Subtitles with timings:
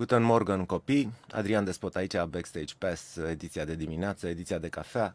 [0.00, 1.12] Guten Morgen, copii!
[1.32, 5.14] Adrian Despot aici, Backstage Pass, ediția de dimineață, ediția de cafea.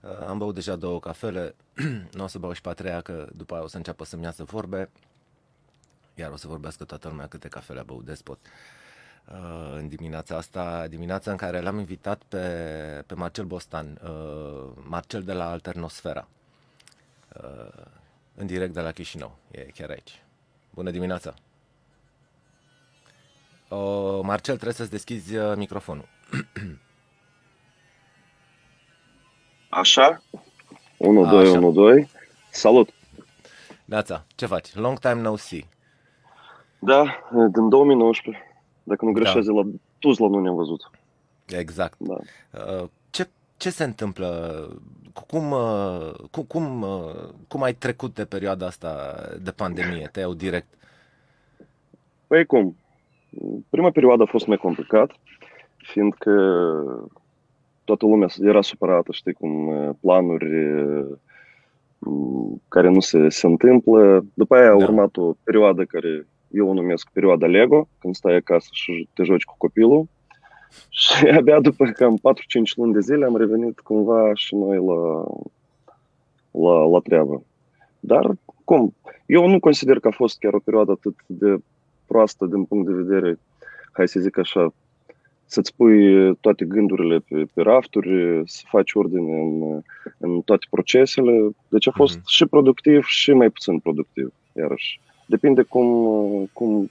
[0.00, 1.54] Uh, am băut deja două cafele,
[2.16, 4.22] nu o să beau și pe a treia, că după aia o să înceapă să-mi
[4.22, 4.90] iasă vorbe,
[6.14, 8.38] iar o să vorbească toată lumea câte cafele a băut Despot.
[9.28, 12.46] Uh, în dimineața asta, dimineața în care l-am invitat pe,
[13.06, 16.28] pe Marcel Bostan, uh, Marcel de la Alternosfera,
[18.34, 20.22] în direct de la Chișinău, e chiar aici.
[20.70, 21.34] Bună dimineața!
[23.74, 26.08] Uh, Marcel, trebuie să-ți deschizi uh, microfonul.
[29.68, 30.22] Așa?
[30.96, 32.08] 1, 2, 1, 2.
[32.50, 32.88] Salut!
[33.84, 34.74] Neața, ce faci?
[34.74, 35.66] Long time no see.
[36.78, 37.04] Da,
[37.52, 38.44] din 2019.
[38.82, 39.20] Dacă nu da.
[39.20, 39.52] greșesc, da.
[39.52, 39.62] la
[39.98, 40.90] Tuzla nu ne-am văzut.
[41.46, 41.98] Exact.
[41.98, 42.16] Da.
[42.50, 44.68] Uh, ce, ce se întâmplă?
[45.26, 50.08] Cum, uh, cum, cum, uh, cum ai trecut de perioada asta de pandemie?
[50.12, 50.74] Te iau direct.
[52.26, 52.76] Păi cum?
[53.70, 55.10] Prima perioadă a fost mai complicat,
[55.76, 56.32] fiindcă
[57.84, 60.76] toată lumea era supărată, știi, cum planuri
[62.68, 64.24] care nu se, se întâmplă.
[64.34, 64.84] După aia a da.
[64.84, 69.44] urmat o perioadă care eu o numesc perioada Lego, când stai acasă și te joci
[69.44, 70.06] cu copilul.
[70.88, 72.20] Și abia după cam 4-5
[72.76, 75.24] luni de zile am revenit cumva și noi la,
[76.50, 77.42] la, la treabă.
[78.00, 78.30] Dar,
[78.64, 78.94] cum,
[79.26, 81.56] eu nu consider că a fost chiar o perioadă atât de
[82.06, 83.38] proastă din punct de vedere,
[83.92, 84.72] hai să zic așa,
[85.46, 89.80] să-ți pui toate gândurile pe, pe rafturi, să faci ordine în,
[90.18, 91.50] în toate procesele.
[91.68, 92.26] Deci a fost uh-huh.
[92.26, 95.00] și productiv și mai puțin productiv, iarăși.
[95.26, 95.88] Depinde cum,
[96.52, 96.90] cum,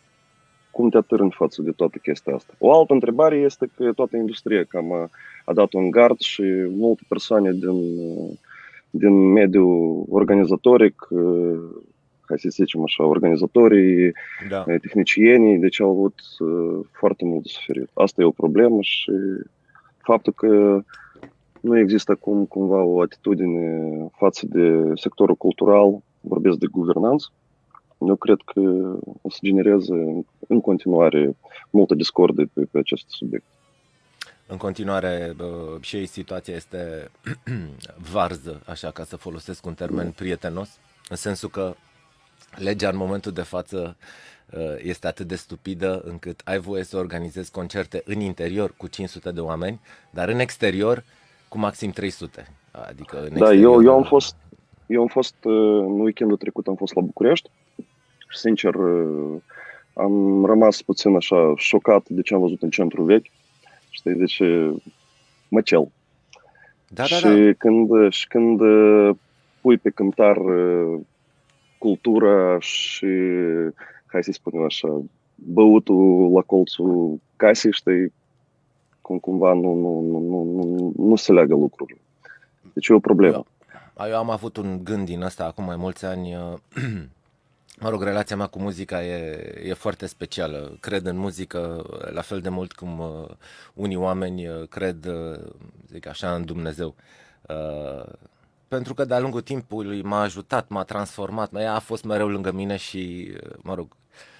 [0.72, 2.54] cum te atârni față de toată chestia asta.
[2.58, 5.10] O altă întrebare este că toată industria cam a,
[5.46, 7.78] a dat un gard și multe persoane din,
[8.90, 11.08] din mediul organizatoric
[12.26, 14.12] hai să zicem așa, organizatorii,
[14.50, 14.64] da.
[14.64, 16.14] tehnicienii, deci au avut
[16.92, 17.90] foarte mult de suferit.
[17.94, 19.12] Asta e o problemă și
[19.98, 20.84] faptul că
[21.62, 27.28] nu există acum cumva o atitudine față de sectorul cultural, vorbesc de guvernanță,
[28.08, 28.62] eu cred că
[29.22, 31.36] o să genereze în continuare
[31.70, 33.46] multă discordie pe, pe acest subiect.
[34.48, 35.36] În continuare,
[35.82, 37.12] și situația este
[38.14, 40.80] varză, așa ca să folosesc un termen prietenos,
[41.10, 41.76] în sensul că
[42.56, 43.98] legea în momentul de față
[44.52, 49.32] uh, este atât de stupidă încât ai voie să organizezi concerte în interior cu 500
[49.32, 51.04] de oameni, dar în exterior
[51.48, 52.48] cu maxim 300.
[52.72, 54.36] Adică în da, eu, eu am fost,
[54.88, 57.50] eu am fost uh, în weekendul trecut am fost la București
[58.28, 59.42] și sincer uh,
[59.94, 63.26] am rămas puțin așa șocat de ce am văzut în centru vechi.
[63.90, 64.42] Știi, deci
[65.48, 65.92] măcel.
[66.88, 67.52] Da, și da, da.
[67.58, 68.62] Când, și când
[69.62, 70.38] pui pe cântar
[71.84, 73.08] cultura și,
[74.06, 75.02] hai să spunem așa,
[75.36, 78.14] băutul la colțul casei, știi,
[79.02, 82.00] cum cumva nu, nu, nu, nu, nu, nu se leagă lucrurile.
[82.74, 83.46] Deci e o problemă.
[84.00, 86.36] Eu, eu am avut un gând din asta acum mai mulți ani.
[87.84, 90.78] Mă rog, relația mea cu muzica e, e foarte specială.
[90.80, 93.30] Cred în muzică la fel de mult cum uh,
[93.74, 95.40] unii oameni uh, cred, uh,
[95.88, 96.96] zic așa, în Dumnezeu.
[98.74, 102.52] Uh, pentru că de-a lungul timpului m-a ajutat, m-a transformat, ea a fost mereu lângă
[102.52, 103.96] mine și, mă rog,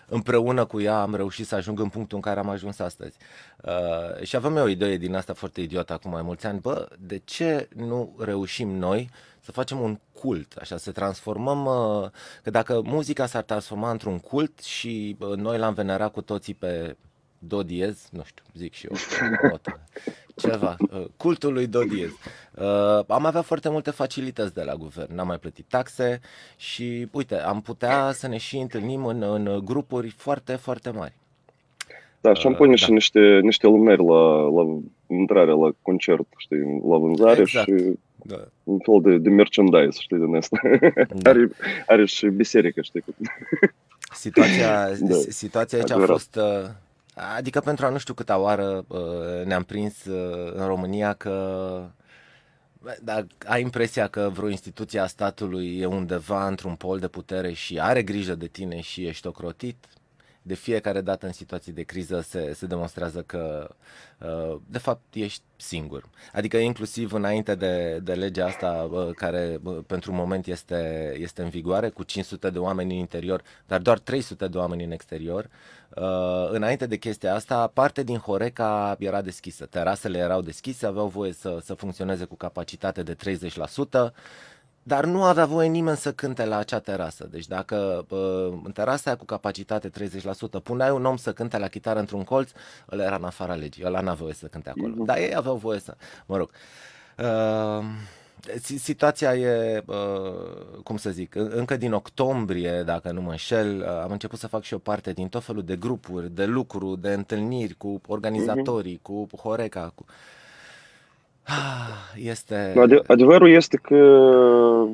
[0.08, 3.18] împreună cu ea am reușit să ajung în punctul în care am ajuns astăzi.
[3.64, 6.88] Uh, și avem eu o idee din asta foarte idiotă acum mai mulți ani, bă,
[7.00, 9.10] de ce nu reușim noi
[9.40, 12.10] să facem un cult, așa, să transformăm, uh,
[12.44, 16.98] că dacă muzica s-ar transforma într-un cult și uh, noi l-am venerat cu toții pe
[17.48, 18.96] do diez, nu știu, zic și eu,
[19.52, 19.80] notă,
[20.36, 22.10] ceva, uh, cultul lui do diez.
[22.10, 26.20] Uh, am avea foarte multe facilități de la guvern, n-am mai plătit taxe
[26.58, 31.14] și, uite, am putea să ne și întâlnim în, în grupuri foarte, foarte mari.
[32.22, 32.94] Da, și am pune uh, și da.
[32.94, 37.68] niște, niște lumânări la, la intrare la concert, știi, la vânzare exact.
[37.68, 38.48] și da.
[38.64, 40.58] un fel de, de merchandise, știi, din asta.
[41.16, 41.30] Da.
[41.30, 41.50] are,
[41.88, 43.04] are și biserică, știi.
[44.14, 45.16] Situația, da.
[45.16, 46.10] situația aici Adevărat.
[46.10, 46.36] a fost...
[46.36, 46.70] Uh,
[47.16, 51.90] Adică pentru a nu știu câta oară uh, ne-am prins uh, în România că
[53.02, 57.80] dar ai impresia că vreo instituție a statului e undeva într-un pol de putere și
[57.80, 59.86] are grijă de tine și ești ocrotit?
[60.46, 63.76] De fiecare dată în situații de criză se, se demonstrează că
[64.20, 66.10] uh, de fapt ești singur.
[66.34, 71.42] Adică inclusiv înainte de, de legea asta uh, care uh, pentru un moment este, este
[71.42, 75.50] în vigoare cu 500 de oameni în interior, dar doar 300 de oameni în exterior,
[76.50, 79.66] înainte de chestia asta, parte din Horeca era deschisă.
[79.66, 84.14] Terasele erau deschise, aveau voie să, să funcționeze cu capacitate de 30%.
[84.84, 87.28] Dar nu avea voie nimeni să cânte la acea terasă.
[87.32, 88.06] Deci dacă
[88.64, 92.52] în terasa aia cu capacitate 30% puneai un om să cânte la chitară într-un colț,
[92.92, 94.94] ăla era în afara legii, ăla n-a voie să cânte acolo.
[94.94, 95.06] Mm-hmm.
[95.06, 95.96] Dar ei aveau voie să,
[96.26, 96.50] mă rog.
[97.18, 97.86] Uh,
[98.78, 99.96] situația e, uh,
[100.84, 104.64] cum să zic, încă din octombrie, dacă nu mă înșel, uh, am început să fac
[104.64, 109.02] și o parte din tot felul de grupuri, de lucru, de întâlniri cu organizatorii, mm-hmm.
[109.02, 110.06] cu Horeca, cu...
[110.08, 110.14] Ah,
[112.16, 112.74] este...
[113.08, 114.88] Adevărul este că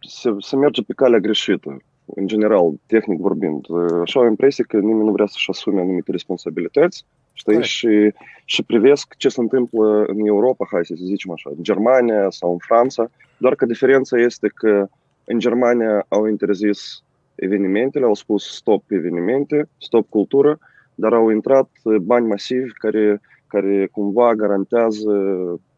[0.00, 1.82] se, se merge pe calea greșită,
[2.14, 3.66] în general, tehnic vorbind.
[4.02, 7.62] Așa o impresie că nimeni nu vrea să-și asume anumite responsabilități știi?
[7.62, 8.12] Și,
[8.44, 12.58] și privesc ce se întâmplă în Europa, hai să zicem așa, în Germania sau în
[12.58, 14.88] Franța, doar că diferența este că
[15.24, 17.02] în Germania au interzis
[17.34, 20.58] evenimentele, au spus stop evenimente, stop cultură,
[20.94, 21.68] dar au intrat
[22.00, 23.20] bani masivi care,
[23.50, 25.12] care cumva garantează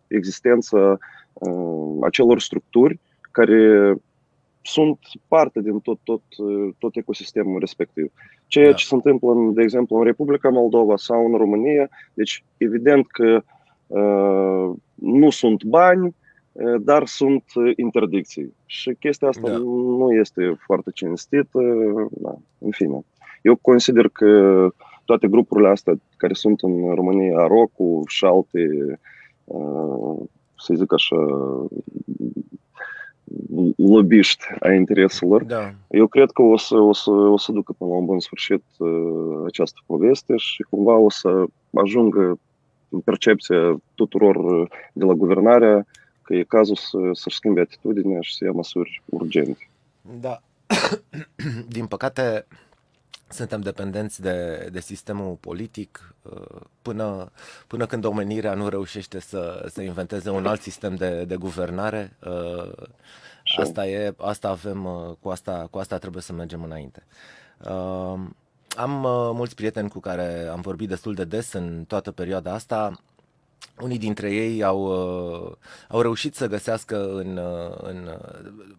[0.06, 0.98] existența
[1.32, 2.98] uh, acelor structuri
[3.30, 3.94] care
[4.62, 4.98] sunt
[5.28, 6.22] parte din tot, tot,
[6.78, 8.12] tot ecosistemul respectiv.
[8.46, 8.72] Ceea da.
[8.72, 13.42] ce se întâmplă, în, de exemplu, în Republica Moldova sau în România, deci evident că
[13.86, 16.14] uh, nu sunt bani,
[16.52, 17.44] uh, dar sunt
[17.76, 18.54] interdicții.
[18.66, 19.56] Și chestia asta da.
[19.98, 21.60] nu este foarte cinstită.
[22.10, 23.04] Da, în fine.
[23.42, 24.28] Eu consider că
[25.04, 28.68] toate grupurile astea care sunt în România, Rocu și alte,
[29.44, 30.20] uh,
[30.58, 31.16] să zic așa,
[33.76, 35.44] lobiști a intereselor.
[35.44, 35.74] Da.
[35.90, 38.64] Eu cred că o să, o, să, o să ducă până la un bun sfârșit
[38.78, 41.44] uh, această poveste și cumva o să
[41.74, 42.38] ajungă
[42.88, 45.86] în percepția tuturor uh, de la guvernare
[46.22, 49.68] că e cazul să, să-și schimbe atitudinea și să ia măsuri urgente.
[50.20, 50.40] Da.
[51.76, 52.46] Din păcate,
[53.32, 57.30] suntem dependenți de, de sistemul politic uh, până,
[57.66, 62.16] până când omenirea nu reușește să, să inventeze un alt sistem de, de guvernare.
[62.26, 62.72] Uh,
[63.56, 67.06] asta e, asta avem, uh, cu asta, cu asta trebuie să mergem înainte.
[68.76, 68.90] Am
[69.34, 73.00] mulți prieteni cu care am vorbit destul de des în toată perioada asta
[73.80, 75.52] unii dintre ei au, uh,
[75.88, 78.18] au reușit să găsească în, uh, în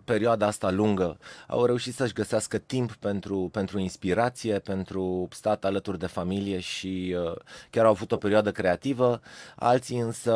[0.03, 6.07] perioada asta lungă, au reușit să-și găsească timp pentru, pentru inspirație, pentru stat alături de
[6.07, 7.35] familie și uh,
[7.69, 9.21] chiar au avut o perioadă creativă,
[9.55, 10.33] alții însă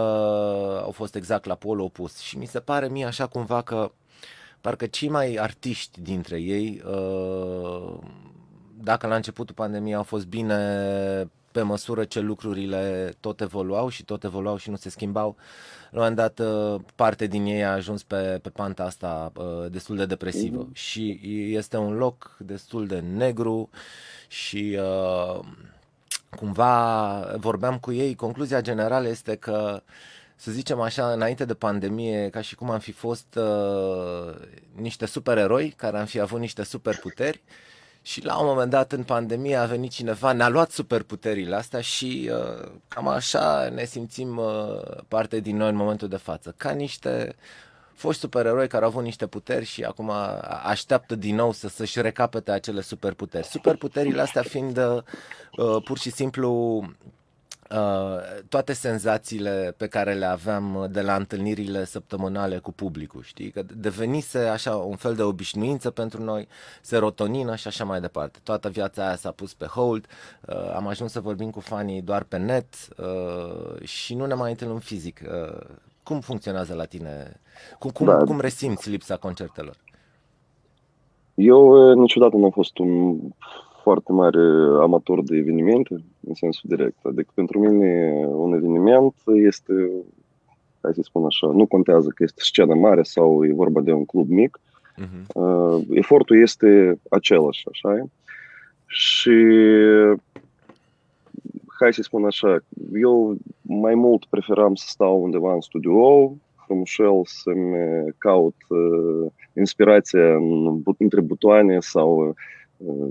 [0.83, 3.91] au fost exact la polul opus și mi se pare mie așa cumva că
[4.61, 6.83] parcă cei mai artiști dintre ei,
[8.79, 14.23] dacă la începutul pandemiei au fost bine pe măsură ce lucrurile tot evoluau și tot
[14.23, 15.35] evoluau și nu se schimbau,
[15.91, 19.71] la un moment dat uh, parte din ei a ajuns pe, pe panta asta uh,
[19.71, 20.73] destul de depresivă mm-hmm.
[20.73, 21.19] și
[21.53, 23.69] este un loc destul de negru
[24.27, 25.39] și uh,
[26.29, 29.81] cumva vorbeam cu ei, concluzia generală este că
[30.35, 34.35] să zicem așa, înainte de pandemie, ca și cum am fi fost uh,
[34.75, 37.41] niște supereroi care am fi avut niște superputeri,
[38.07, 42.29] și la un moment dat în pandemie a venit cineva, ne-a luat superputerile astea și
[42.31, 46.53] uh, cam așa ne simțim uh, parte din noi în momentul de față.
[46.57, 47.35] Ca niște
[47.93, 50.11] foști supereroi care au avut niște puteri și acum
[50.63, 53.47] așteaptă din nou să, să-și recapete acele superputeri.
[53.47, 56.93] Superputerile astea fiind uh, pur și simplu Uh,
[58.49, 63.49] toate senzațiile pe care le aveam de la întâlnirile săptămânale cu publicul, știi?
[63.49, 66.47] Că devenise așa un fel de obișnuință pentru noi,
[66.81, 68.39] serotonină și așa mai departe.
[68.43, 70.05] Toată viața aia s-a pus pe hold,
[70.47, 74.49] uh, am ajuns să vorbim cu fanii doar pe net uh, și nu ne mai
[74.49, 75.21] întâlnim fizic.
[75.23, 75.65] Uh,
[76.03, 77.39] cum funcționează la tine?
[77.79, 78.17] Cum, cum, da.
[78.17, 79.75] cum resimți lipsa concertelor?
[81.33, 83.19] Eu uh, niciodată nu am fost un
[83.87, 84.43] foarte mare
[84.81, 85.93] amator de evenimente,
[86.27, 86.97] în sensul direct.
[87.05, 89.73] Adică pentru mine un eveniment este,
[90.81, 94.05] hai să spun așa, nu contează că este scenă mare sau e vorba de un
[94.05, 95.25] club mic, uh-huh.
[95.33, 98.07] uh, efortul este același, așa
[98.85, 99.37] Și
[101.79, 102.59] hai să spun așa,
[102.93, 106.33] eu mai mult preferam să stau undeva în studio,
[106.65, 107.75] frumușel să-mi
[108.17, 112.35] caut uh, inspirația în, între butoane sau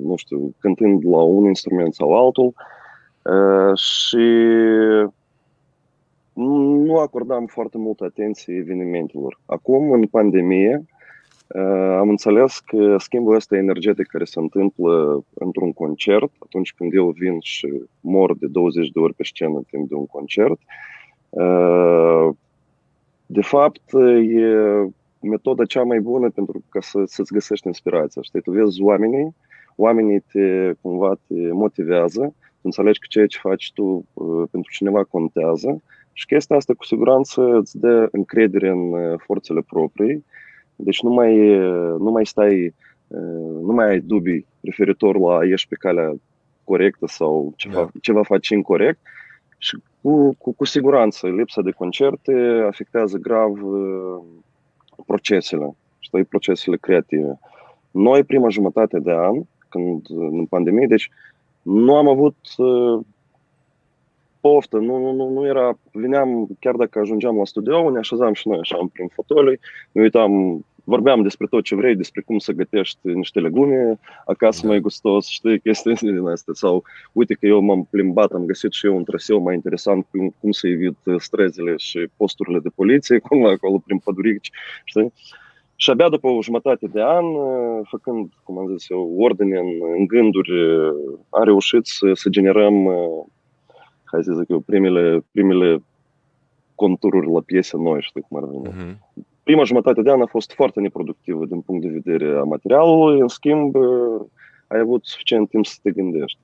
[0.02, 2.54] nu știu, cântând la un instrument sau altul
[3.74, 4.26] și
[6.32, 9.40] nu acordam foarte multă atenție evenimentelor.
[9.46, 10.84] Acum, în pandemie,
[11.98, 17.38] am înțeles că schimbul ăsta energetic care se întâmplă într-un concert, atunci când eu vin
[17.40, 20.58] și mor de 20 de ori pe scenă timp de un concert,
[23.26, 23.92] de fapt
[24.28, 24.88] e
[25.20, 28.22] metoda cea mai bună pentru ca să, să-ți găsești inspirația.
[28.22, 29.34] Știi, tu vezi oamenii
[29.76, 35.82] oamenii te cumva te motivează, înțelegi că ceea ce faci tu uh, pentru cineva contează
[36.12, 40.24] Și chestia asta cu siguranță îți dă încredere în forțele proprii,
[40.76, 41.56] deci nu mai,
[41.98, 42.74] nu mai stai,
[43.62, 46.12] nu mai ai dubii referitor la ești pe calea
[46.64, 47.88] corectă sau ceva, da.
[48.00, 48.98] ceva faci incorrect
[49.58, 53.52] și cu, cu, cu siguranță lipsa de concerte afectează grav
[55.06, 57.38] procesele, știi, procesele creative.
[57.90, 59.42] Noi, prima jumătate de an,
[59.76, 61.10] când în pandemie, deci
[61.62, 63.00] nu am avut uh,
[64.40, 68.58] poftă, nu, nu, nu era, veneam, chiar dacă ajungeam la studio, ne așezam și noi
[68.58, 69.58] așa în prim fotoliu,
[69.92, 74.68] ne uitam, vorbeam despre tot ce vrei, despre cum să gătești niște legume acasă da.
[74.68, 76.54] mai gustos, știi, chestii din astea.
[76.54, 80.34] Sau, uite că eu m-am plimbat, am găsit și eu un traseu mai interesant cum,
[80.40, 84.50] cum să evit străzile și posturile de poliție, cum acolo prin pădurici,
[84.84, 85.12] știi?
[85.76, 87.24] Și abia după o jumătate de an,
[87.82, 89.68] făcând, cum am zis eu, ordine în,
[89.98, 90.50] în gânduri,
[91.30, 92.88] am reușit să, să generăm,
[94.04, 95.82] hai să zic eu, primele, primele
[96.74, 98.68] contururi la piese noi, știi cum ar veni.
[98.68, 98.96] Uh-huh.
[99.42, 103.28] Prima jumătate de an a fost foarte neproductivă din punct de vedere a materialului, în
[103.28, 103.76] schimb,
[104.66, 106.38] ai avut suficient timp să te gândești.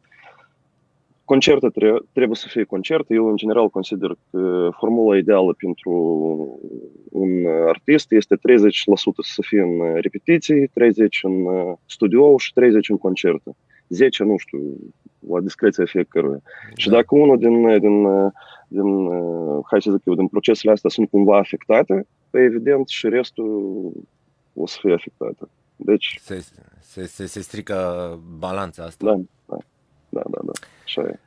[1.33, 1.69] Concerte
[2.13, 3.15] trebuie să fie concerte.
[3.15, 5.91] Eu, în general, consider că formula ideală pentru
[7.11, 8.39] un artist este 30%
[9.23, 10.71] să fie în repetiții, 30%
[11.23, 11.47] în
[11.87, 12.55] studio și 30%
[12.89, 13.57] în concerte.
[13.89, 14.59] 10, nu știu,
[15.29, 16.41] la discreția fiecăruia.
[16.43, 16.75] Da.
[16.77, 18.07] Și dacă unul din, din,
[18.69, 19.09] din,
[19.71, 23.93] hai să zic eu, din procesele astea sunt cumva afectate, pe evident și restul
[24.55, 25.49] o să fie afectate.
[25.77, 26.19] Deci...
[26.21, 26.45] Se,
[26.81, 27.77] se, se, se strică
[28.39, 29.05] balanța asta.
[29.05, 29.15] Da,
[29.49, 29.57] da,
[30.09, 30.53] da, da, da.
[30.97, 31.19] Așa e.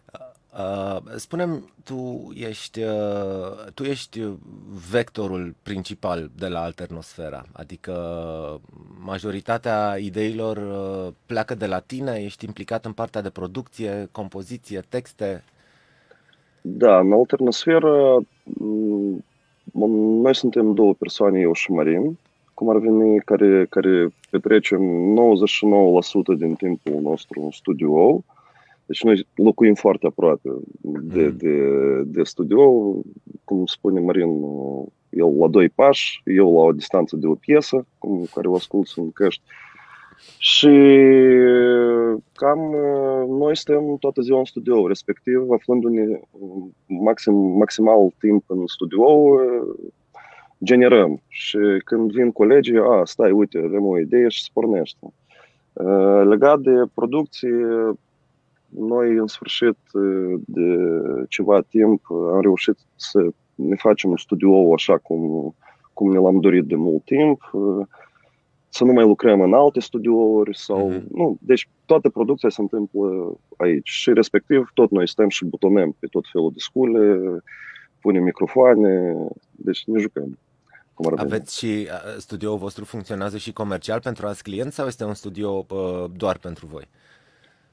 [0.59, 4.21] Uh, spunem, tu ești, uh, tu ești
[4.91, 7.93] vectorul principal de la Alternosfera, adică
[9.05, 15.43] majoritatea ideilor uh, pleacă de la tine, ești implicat în partea de producție, compoziție, texte.
[16.61, 19.23] Da, în Alternosfera mm,
[20.21, 22.17] noi suntem două persoane, eu și Marin,
[22.53, 24.81] cum ar veni, care, care petrecem
[26.35, 28.23] 99% din timpul nostru în studio.
[28.85, 30.49] Deci noi locuim foarte aproape
[30.81, 31.37] de, mm.
[31.37, 31.57] de,
[32.05, 32.93] de studio,
[33.43, 34.29] cum spune Marin,
[35.09, 38.87] el la doi pași, eu la o distanță de o piesă, cum, care o ascult
[38.95, 39.41] în căști.
[40.37, 40.75] Și
[42.33, 42.59] cam
[43.27, 46.19] noi stăm toată ziua în studio, respectiv aflându-ne
[46.87, 49.39] maxim, maximal timp în studio,
[50.63, 51.21] generăm.
[51.27, 55.13] Și când vin colegii, a, stai, uite, avem o idee și se pornește.
[56.23, 57.65] Legat de producție,
[58.77, 59.77] noi, în sfârșit,
[60.45, 60.77] de
[61.29, 65.55] ceva timp, am reușit să ne facem un studio așa cum,
[65.93, 67.41] cum ne l-am dorit de mult timp
[68.75, 70.91] să nu mai lucrăm în alte studiouri sau...
[70.91, 71.07] Mm-hmm.
[71.11, 76.07] Nu, deci toată producția se întâmplă aici și respectiv tot noi stăm și butonăm pe
[76.07, 77.19] tot felul de scule,
[78.01, 79.15] punem microfoane,
[79.51, 80.39] deci ne jucăm.
[80.93, 85.65] Cum Aveți și studioul vostru funcționează și comercial pentru alți clienți sau este un studio
[85.69, 86.87] uh, doar pentru voi?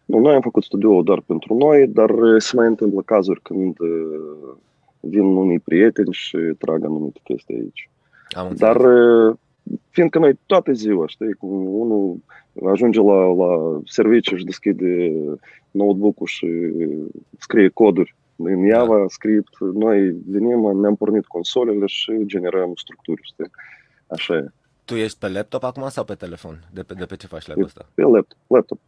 [0.05, 3.77] Nu, noi am făcut studioul doar pentru noi, dar se mai întâmplă cazuri când
[5.01, 7.91] vin unii prieteni și trag anumite chestii aici.
[8.31, 8.81] Am dar
[9.91, 12.17] fiindcă noi toată ziua, știi, cum unul
[12.73, 15.13] ajunge la, la serviciu și deschide
[15.71, 16.49] notebook-ul și
[17.39, 19.05] scrie coduri în Java, da.
[19.09, 23.51] script, noi venim, ne-am pornit consolele și generăm structuri, știi?
[24.07, 24.47] Așa e.
[24.85, 26.65] Tu ești pe laptop acum sau pe telefon?
[26.73, 27.89] De pe, de pe ce faci la ăsta?
[27.95, 28.39] Pe laptop.
[28.47, 28.79] laptop.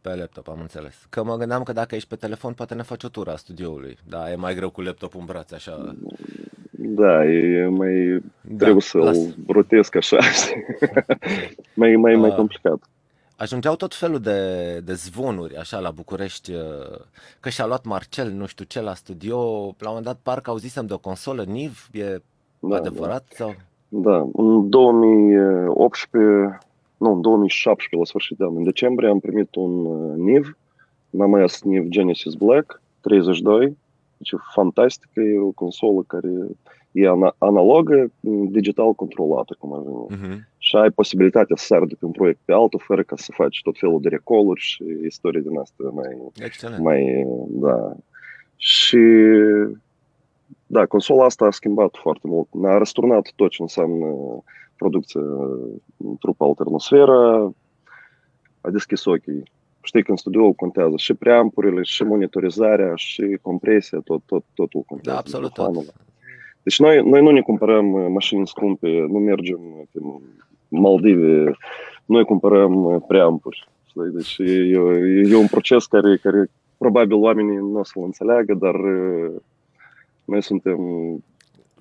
[0.00, 1.06] Pe laptop, am înțeles.
[1.10, 3.98] Că mă gândeam că dacă ești pe telefon, poate ne faci o tură a studioului.
[4.08, 5.94] Da, e mai greu cu laptopul în brațe, așa.
[6.70, 8.22] Da, e mai...
[8.40, 10.16] Da, trebuie să-l rotesc așa,
[11.74, 12.78] mai, mai, mai uh, complicat.
[13.36, 16.60] Ajungeau tot felul de, de zvonuri așa la București uh,
[17.40, 19.36] că și-a luat Marcel nu știu ce la studio.
[19.64, 22.22] La un moment dat parcă auzisem de o consolă NIV, e
[22.58, 23.24] da, adevărat?
[23.28, 23.34] Da.
[23.34, 23.54] Sau?
[23.88, 26.58] da, în 2018,
[26.98, 30.56] nu, în 2017 la sfârșit de an, în decembrie am primit un uh, NIV,
[31.10, 33.76] n-am mai NIV Genesis Black 32,
[34.16, 36.28] deci e fantastică, e o consolă care
[36.92, 38.10] e analogă,
[38.50, 40.06] digital controlată, cum ar veni.
[40.10, 40.38] Uh-huh.
[40.58, 43.60] Și ai posibilitatea să sari de pe un proiect pe altul, fără ca să faci
[43.62, 46.16] tot felul de recoluri și istorie din asta mai...
[46.44, 46.82] Excelent.
[46.82, 47.96] mai da.
[48.56, 48.98] Și
[50.66, 52.48] da, consola asta a schimbat foarte mult.
[52.52, 54.06] Ne-a răsturnat tot ce înseamnă
[54.78, 55.20] producție
[55.96, 57.52] în trupă alternosferă,
[58.60, 59.42] a deschis ochii
[59.88, 65.16] știi că în studio contează și preampurile, și monitorizarea, și compresia, tot, tot, totul contează.
[65.16, 65.94] Da, absolut tot.
[66.62, 69.60] Deci noi, noi nu ne cumpărăm uh, mașini scumpe, nu mergem
[69.92, 70.00] pe
[70.68, 71.56] Maldive,
[72.04, 73.68] noi cumpărăm uh, preampuri.
[74.12, 74.52] Deci e,
[75.30, 79.32] e un proces care, care probabil oamenii nu o să-l înțeleagă, dar uh,
[80.24, 80.80] Noi suntem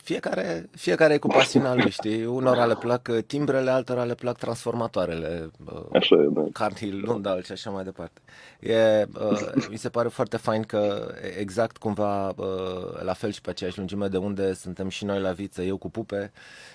[0.08, 2.26] fiecare, fiecare e cu pasiunea lui, știi?
[2.26, 6.42] Unora le plac uh, timbrele, altora le plac transformatoarele, uh, așa e, da.
[6.52, 8.22] Carnhill, Lundal și așa mai departe.
[8.60, 11.08] E, uh, mi se pare foarte fain că
[11.40, 15.32] exact cumva uh, la fel și pe aceeași lungime de unde suntem și noi la
[15.32, 16.32] viță, eu cu pupe,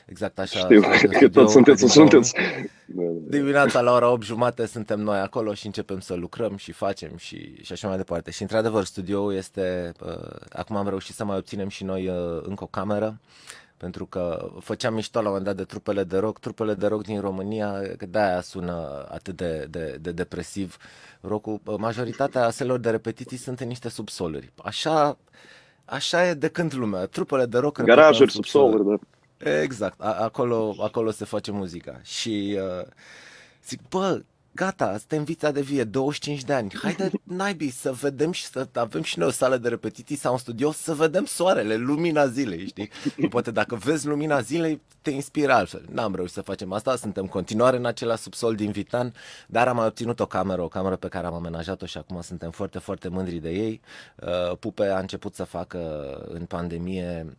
[0.07, 0.59] exact așa.
[0.59, 0.81] Știu,
[1.19, 2.35] că tot sunteți, sunteți.
[3.29, 7.63] Dimineața la ora 8 jumate suntem noi acolo și începem să lucrăm și facem și,
[7.63, 8.31] și așa mai departe.
[8.31, 12.65] Și într-adevăr studioul este, uh, acum am reușit să mai obținem și noi uh, încă
[12.65, 13.21] o cameră
[13.83, 17.03] pentru că făceam mișto la un moment dat de trupele de rock, trupele de rock
[17.03, 20.77] din România, că de-aia sună atât de, de, de depresiv
[21.21, 21.61] rockul.
[21.79, 24.53] Majoritatea selor de repetiții sunt în niște subsoluri.
[24.65, 25.19] Așa,
[25.85, 27.07] așa e de când lumea.
[27.07, 27.83] Trupele de rock...
[27.83, 28.97] Garajuri, subsoluri, da.
[29.43, 32.01] Exact, acolo, acolo se face muzica.
[32.03, 32.87] Și uh,
[33.65, 34.23] zic, bă,
[34.55, 39.03] gata, suntem vița de vie, 25 de ani, haide naibii să vedem și să avem
[39.03, 42.91] și noi o sală de repetiții sau un studio să vedem soarele, lumina zilei, știi?
[43.29, 45.85] Poate dacă vezi lumina zilei, te inspiră altfel.
[45.91, 49.15] N-am reușit să facem asta, suntem în continuare în acela subsol din Vitan,
[49.47, 52.51] dar am mai obținut o cameră, o cameră pe care am amenajat-o și acum suntem
[52.51, 53.81] foarte, foarte mândri de ei.
[54.21, 55.79] Uh, Pupe a început să facă
[56.29, 57.37] în pandemie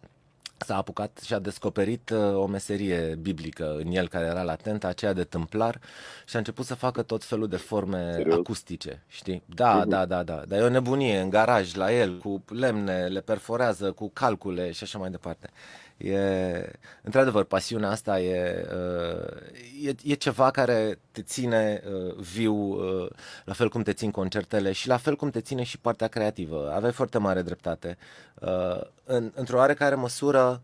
[0.64, 5.14] s-a apucat și a descoperit uh, o meserie biblică în el care era latentă, aceea
[5.14, 5.80] de tâmplar
[6.26, 8.38] și a început să facă tot felul de forme Serios?
[8.38, 9.44] acustice, știi?
[9.46, 9.88] Da, uh-huh.
[9.88, 13.92] da, da, da, dar e o nebunie în garaj la el, cu lemne, le perforează,
[13.92, 15.50] cu calcule și așa mai departe.
[15.98, 23.10] E, într-adevăr, pasiunea asta e, uh, e, e ceva care te ține uh, viu, uh,
[23.46, 26.72] la fel cum te țin concertele și la fel cum te ține și partea creativă.
[26.76, 27.98] Aveai foarte mare dreptate.
[29.04, 30.62] În, într-o oarecare măsură,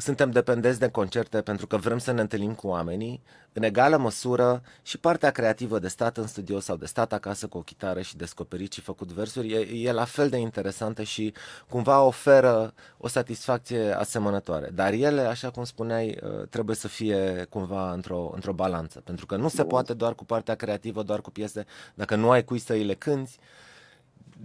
[0.00, 4.62] suntem dependenți de concerte pentru că vrem să ne întâlnim cu oamenii, în egală măsură
[4.82, 8.16] și partea creativă de stat în studio sau de stat acasă cu o chitară și
[8.16, 11.34] descoperit și făcut versuri e, e la fel de interesantă și
[11.68, 14.70] cumva oferă o satisfacție asemănătoare.
[14.74, 19.36] Dar ele, așa cum spuneai, uh, trebuie să fie cumva într-o, într-o balanță, pentru că
[19.36, 22.72] nu se poate doar cu partea creativă, doar cu piese, dacă nu ai cui să
[22.72, 23.38] îi le cânti,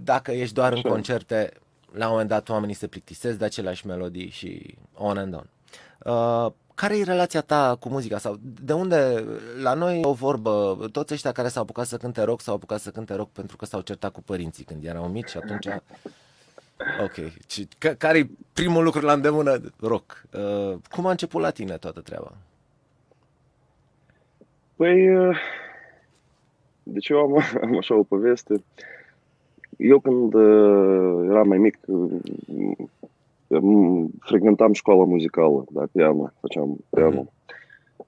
[0.03, 1.51] dacă ești doar în concerte,
[1.95, 5.47] la un moment dat oamenii se plictisesc de aceleași melodii și on and on.
[6.13, 8.17] Uh, care e relația ta cu muzica?
[8.17, 9.25] Sau de unde,
[9.61, 12.89] la noi o vorbă, toți ăștia care s-au apucat să cânte rock s-au apucat să
[12.89, 15.67] cânte rock pentru că s-au certat cu părinții când erau mici și atunci...
[17.03, 17.13] Ok,
[17.97, 19.59] care e primul lucru la îndemână?
[19.79, 20.23] Rock.
[20.33, 22.31] Uh, cum a început la tine toată treaba?
[24.75, 25.37] Păi, uh,
[26.83, 28.63] deci eu am, am așa o poveste.
[29.77, 31.77] Eu când uh, eram mai mic,
[34.19, 37.23] frecventam școala muzicală, da, piano, făceam piano.
[37.23, 37.33] Mm-hmm.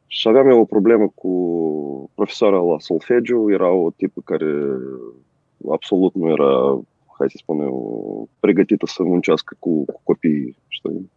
[0.08, 4.54] Și aveam eu o problemă cu profesoara la solfegiu, era o tipă care
[5.72, 6.80] absolut nu era,
[7.18, 11.12] hai să spun eu, pregătită să muncească cu, cu copiii, știi?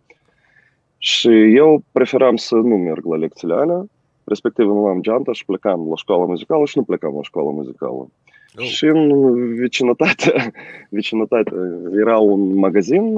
[0.98, 3.84] Și eu preferam să nu merg la lecțiile alea,
[4.24, 8.08] respectiv nu am geanta și plecam la școala muzicală și nu plecam la școala muzicală.
[8.56, 8.64] Oh.
[8.64, 10.52] Și în vecinătate,
[10.90, 11.52] vecinătate
[12.00, 13.14] era un magazin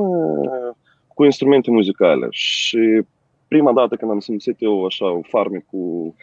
[1.14, 2.26] cu instrumente muzicale.
[2.30, 3.02] Și
[3.48, 6.14] prima dată când am simțit eu așa o farme cu,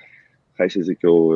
[0.57, 1.33] hai să zic eu,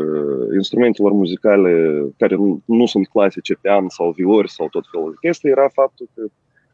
[0.53, 5.49] instrumentelor muzicale care nu, nu sunt clasice, pian sau viori sau tot felul de chestii,
[5.49, 6.21] era faptul că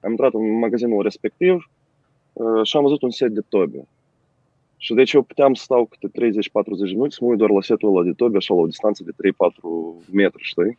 [0.02, 1.70] am intrat în magazinul respectiv
[2.64, 3.88] și am văzut un set de tobe.
[4.82, 6.32] Și deci eu puteam să stau câte 30-40
[6.80, 9.30] minute să mă uit doar la setul ăla de tobe, așa la o distanță de
[9.30, 10.78] 3-4 metri, știi?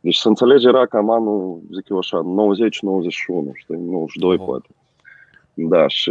[0.00, 2.26] Deci să înțelege era cam anul, zic eu așa, 90-91,
[3.54, 4.44] știi, 92 oh.
[4.46, 4.68] poate.
[5.54, 6.10] Da, și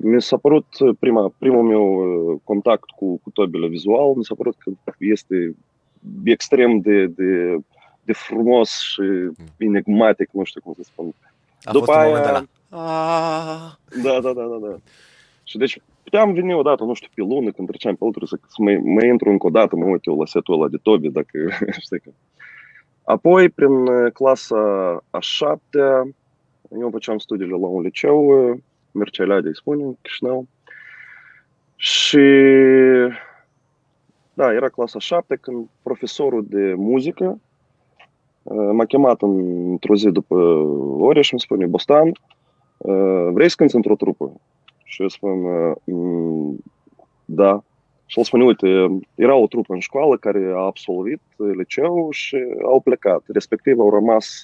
[0.00, 0.66] mi s-a părut
[0.98, 5.54] prima, primul meu uh, contact cu, cu tobile vizual, mi s-a părut că este
[6.24, 7.56] extrem de, de,
[8.04, 9.02] de frumos și
[9.56, 11.14] enigmatic, nu știu cum să spun.
[11.62, 12.08] A După fost aia...
[12.08, 12.48] un moment
[14.02, 14.76] Da, da, da, da, da.
[15.42, 15.80] Și deci
[16.12, 19.04] puteam veni odată, nu știu, pe lună, când treceam pe altul, să, să mă, mă
[19.04, 21.38] intru încă o dată, mă uit eu la setul ăla de tobi, dacă
[21.84, 22.10] știi că...
[23.04, 24.56] Apoi, prin uh, clasa
[25.10, 26.08] a șaptea,
[26.80, 28.58] eu făceam studiile la un liceu uh,
[28.90, 30.46] Mircea Leadă îi spune, în Chișinău.
[31.76, 32.18] Și
[34.34, 37.40] da, era clasa 7 când profesorul de muzică
[38.42, 40.34] uh, m-a chemat într-o zi după
[40.98, 42.08] oreș și îmi spune, Bostan,
[42.76, 44.32] uh, vrei să cânti într-o trupă?
[44.92, 46.58] Și eu spun, uh, mm,
[47.24, 47.62] da.
[48.06, 48.66] Și el spune, uite,
[49.14, 51.20] era o trupă în școală care a absolvit
[51.56, 53.22] liceu și au plecat.
[53.26, 54.42] Respectiv au rămas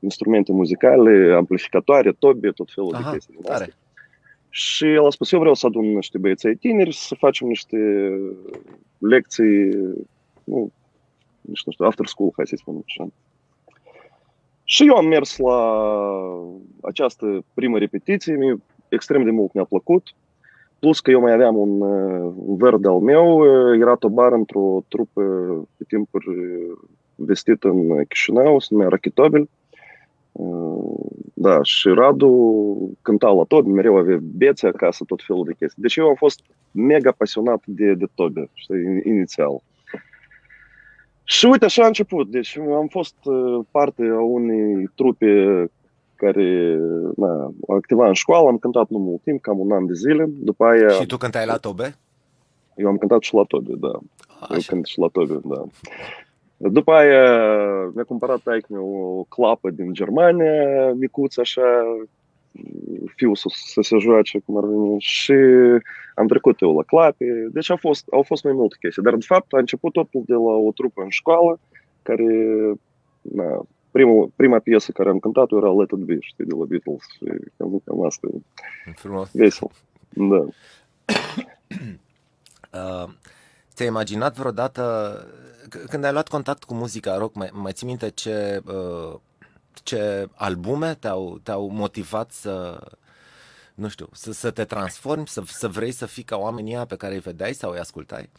[0.00, 3.74] instrumente muzicale, amplificatoare, tobe, tot felul Aha, de chestii din astea.
[4.48, 7.76] Și el a spus, eu vreau să adun niște băieței tineri, să facem niște
[8.98, 9.68] lecții,
[10.44, 10.70] nu,
[11.40, 13.08] nici nu știu, after school, hai să-i spunem așa.
[14.64, 15.82] Și eu am mers la
[16.82, 20.02] această primă repetiție, mi extrem de mult mi-a plăcut.
[20.78, 21.80] Plus că eu mai aveam un,
[22.36, 23.44] un verd al meu,
[23.80, 25.22] era tobar într-o trupă
[25.76, 26.26] pe timpuri
[27.14, 29.48] vestită în Chișinău, se numea Rachitobil.
[31.34, 35.82] Da, și Radu cânta la tot, mereu avea bețe acasă, tot felul de chestii.
[35.82, 39.62] Deci eu am fost mega pasionat de, de tobe, știi, inițial.
[41.24, 42.30] Și uite, așa a început.
[42.30, 43.14] Deci am fost
[43.70, 45.64] parte a unei trupe
[46.18, 46.78] care
[47.16, 50.26] na, activa în școală, am cântat nu mult timp, cam un an de zile.
[50.28, 50.88] După aia...
[50.88, 51.94] Și tu cântai la tobe?
[52.74, 53.98] Eu am cântat și la tobe, da.
[54.40, 54.54] Așa.
[54.54, 55.64] Eu cânt și la tobe, da.
[56.56, 57.24] După aia
[57.94, 61.62] mi-a cumpărat taic o clapă din Germania, micuță așa,
[63.14, 65.34] fiul să, să se joace cum ar veni și
[66.14, 69.24] am trecut eu la clape, deci au fost, au fost mai multe chestii, dar de
[69.26, 71.60] fapt a început totul de la o trupă în școală
[72.02, 72.26] care,
[73.20, 77.02] na, prima, prima piesă care am cântat era Let It Be, știi, de la Beatles
[77.16, 77.24] și
[77.56, 78.28] cam, cam asta
[78.86, 79.30] e Frumos.
[79.32, 79.70] vesel.
[80.08, 80.36] Da.
[82.80, 83.08] uh,
[83.74, 84.82] ți-ai imaginat vreodată
[85.88, 89.14] când ai luat contact cu muzica rock, mai, mai ții minte ce, uh,
[89.82, 92.80] ce albume te-au, te-au motivat să,
[93.74, 97.14] nu știu, să, să te transformi, să, să vrei să fii ca oamenii pe care
[97.14, 98.30] îi vedeai sau îi ascultai?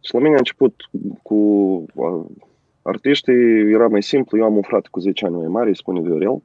[0.00, 0.74] Și la mine a început
[1.22, 1.34] cu
[1.94, 2.24] uh,
[2.90, 6.00] artiștii, era mai simplu, eu am un frate cu 10 ani mai mare, îi spune
[6.00, 6.42] Viorel,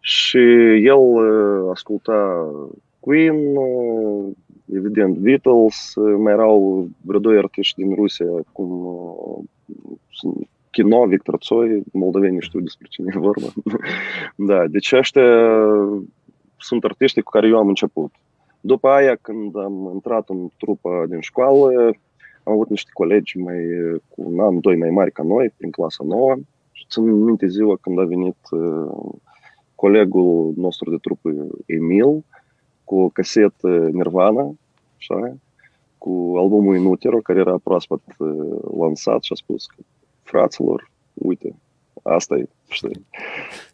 [0.00, 0.38] și
[0.84, 2.48] el uh, asculta
[3.00, 3.36] Queen,
[4.74, 8.68] evident Beatles, mai erau vreo doi artiști din Rusia, cum
[10.70, 13.46] Kino, Victor Tsoi, moldovenii știu despre cine e vorba.
[14.50, 15.22] da, deci ăștia
[16.56, 18.12] sunt artiștii cu care eu am început.
[18.60, 21.92] După aia, când am intrat în trupa din școală,
[22.50, 23.56] am avut niște colegi mai,
[24.08, 26.36] cu un an, doi mai mari ca noi, prin clasa nouă.
[26.72, 29.12] Și țin minte ziua când a venit uh,
[29.74, 31.30] colegul nostru de trupă,
[31.66, 32.24] Emil,
[32.84, 34.54] cu o casetă Nirvana,
[34.96, 35.34] așa,
[35.98, 38.00] cu albumul Inutero, care era proaspăt
[38.78, 39.82] lansat și a spus că
[40.22, 41.54] fraților, uite,
[42.02, 43.06] asta e, știi.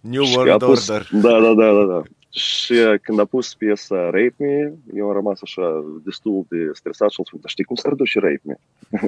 [0.00, 1.08] New World pus, Order.
[1.12, 2.02] Da, da, da, da, da.
[2.36, 7.16] Și când a pus piesa Rape Me, eu am rămas așa destul de stresat și
[7.18, 8.56] am spus, dar știi cum s-ar duce Rape Me?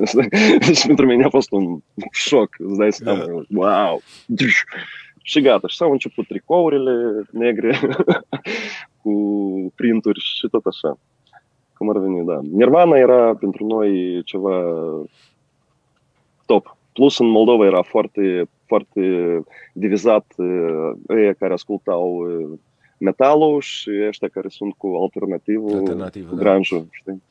[0.67, 1.79] deci pentru mine a fost un
[2.13, 3.47] șoc, îți dai seama, yeah.
[3.51, 4.01] wow!
[5.23, 7.79] Și gata, și s-au început tricourile negre
[9.03, 9.13] cu
[9.75, 10.99] printuri și tot așa.
[11.77, 12.41] Cum ar veni, da.
[12.53, 14.65] Nirvana era pentru noi ceva
[16.47, 16.77] top.
[16.93, 19.01] Plus în Moldova era foarte, foarte
[19.73, 20.35] divizat
[21.09, 22.27] ei care ascultau
[22.99, 26.43] metalul și ăștia care sunt cu alternativul, Alternativ, cu da.
[26.43, 27.23] grunge știi?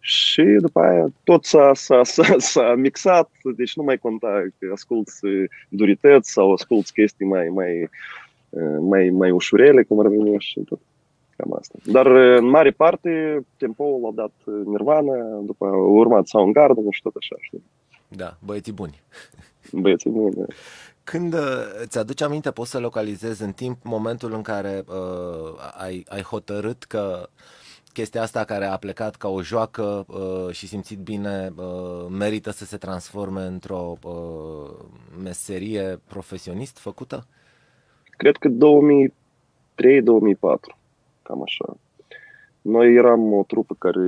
[0.00, 5.20] Și după aia tot s-a, s-a, s-a, s-a mixat, deci nu mai conta că asculți
[5.68, 7.88] durități sau asculți chestii mai, mai,
[8.80, 10.80] mai, mai ușurele, cum ar veni și tot.
[11.36, 11.74] Cam asta.
[11.84, 17.36] Dar în mare parte tempoul l-a dat Nirvana, după a urmat Soundgarden și tot așa,
[17.40, 17.62] știi?
[18.08, 19.02] Da, băieții buni.
[19.72, 20.44] Băieții buni, da.
[21.04, 21.34] Când
[21.84, 26.84] ți aduci aminte, poți să localizezi în timp momentul în care uh, ai, ai hotărât
[26.84, 27.28] că
[27.94, 32.64] chestia asta care a plecat ca o joacă uh, și simțit bine uh, merită să
[32.64, 34.70] se transforme într-o uh,
[35.22, 37.26] meserie profesionist făcută?
[38.16, 38.54] Cred că 2003-2004
[41.22, 41.76] cam așa.
[42.60, 44.00] Noi eram o trupă care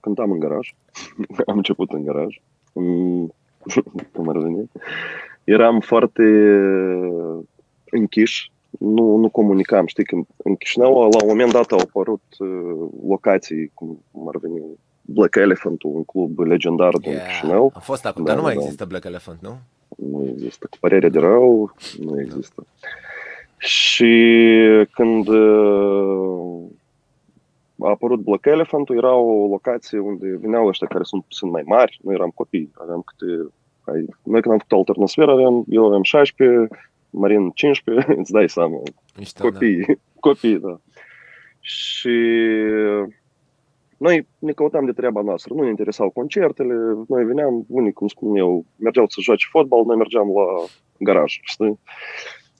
[0.00, 0.74] cântam în garaj.
[1.50, 2.40] Am început în garaj.
[4.12, 4.70] Cum ar veni.
[5.44, 6.22] Eram foarte
[7.90, 8.50] închiși.
[8.78, 9.86] Nu, nu comunicam.
[9.86, 14.62] Știi, că în Chișinău, la un moment dat au apărut uh, locații, cum ar veni,
[15.00, 17.26] Black Elephant, un club legendar din yeah.
[17.26, 17.72] Chișinău.
[17.74, 18.60] A fost acolo, da, dar nu mai da.
[18.60, 19.58] există Black Elephant, nu?
[19.96, 20.66] Nu există.
[20.70, 22.66] Cu părere de rău, nu există.
[22.80, 22.88] Da.
[23.58, 24.14] Și
[24.90, 26.62] când uh,
[27.78, 32.00] a apărut Black Elephant, era o locație unde veneau ăștia care sunt puțin mai mari,
[32.02, 33.52] noi eram copii, aveam câte...
[34.22, 36.68] Noi când am făcut alternosferă, aveam, eu aveam 16,
[37.10, 38.82] Marin 15, îți dai seama,
[39.18, 39.92] Mișto, copii, da.
[40.28, 40.80] copii, da.
[41.60, 42.18] Și
[43.96, 46.74] noi ne căutam de treaba noastră, nu ne interesau concertele,
[47.08, 50.66] noi veneam, unii, cum spun eu, mergeau să joace fotbal, noi mergeam la
[50.98, 51.78] garaj, știi?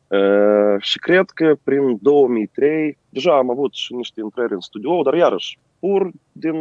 [0.08, 5.14] Uh, și cred că prin 2003 deja am avut și niște intrări în studio, dar
[5.14, 6.54] iarăși pur din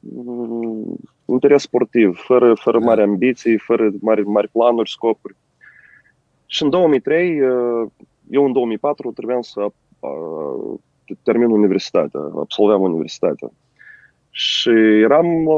[0.00, 2.84] uh, interes sportiv, fără, fără da.
[2.84, 5.36] mari ambiții, fără mari, mari planuri, scopuri.
[6.46, 7.90] Și în 2003, uh,
[8.30, 10.78] eu în 2004 trebuiam să uh,
[11.22, 13.50] termin universitatea, absolveam universitatea.
[14.30, 14.70] Și
[15.02, 15.48] eram,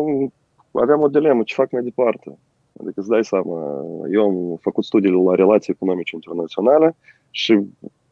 [0.73, 2.39] aveam o dilemă, ce fac mai departe.
[2.81, 6.97] Adică îți dai seama, eu am făcut studiile la relații economice internaționale
[7.31, 7.59] și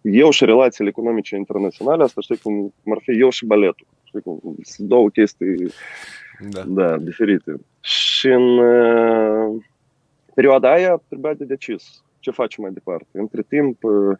[0.00, 3.86] eu și relațiile economice internaționale, asta știi cum ar fi eu și baletul.
[4.02, 5.72] Știi cum, sunt două chestii
[6.50, 6.64] da.
[6.66, 7.54] Da, diferite.
[7.80, 9.62] Și în uh,
[10.34, 13.06] perioada aia trebuia de decis ce facem mai departe.
[13.12, 14.16] Între timp uh,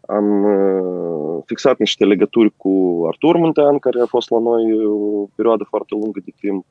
[0.00, 5.64] am uh, fixat niște legături cu Artur Muntean, care a fost la noi o perioadă
[5.68, 6.64] foarte lungă de timp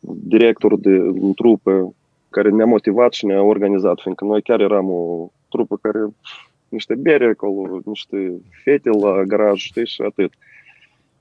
[0.00, 1.94] director de un trupă
[2.30, 5.98] care ne-a motivat și ne-a organizat, fiindcă noi chiar eram o trupă care
[6.68, 10.32] niște bere acolo, niște fete la garaj, știi, și atât.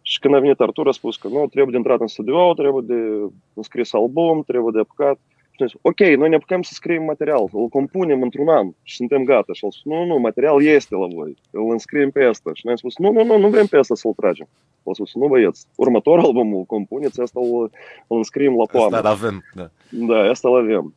[0.06, 2.84] Și când a venit Artur, a spus că nu, trebuie de intrat în studio, trebuie
[2.86, 5.20] de înscris album, trebuie de apucat.
[5.52, 9.24] Și zis, ok, noi ne apucăm să scriem material, îl compunem într-un an și suntem
[9.24, 9.54] gata.
[9.54, 12.52] Și el spus, nu, nu, material este la voi, îl înscriem pe asta.
[12.54, 14.48] Și noi am spus, nu, nu, nu, nu vrem pe asta să-l tragem.
[14.84, 17.72] El spus, nu băieți, următorul album îl compuneți, asta îl,
[18.08, 18.96] îl înscriem la toamnă.
[18.96, 19.70] Asta avem, da.
[19.90, 20.94] Da, asta îl avem.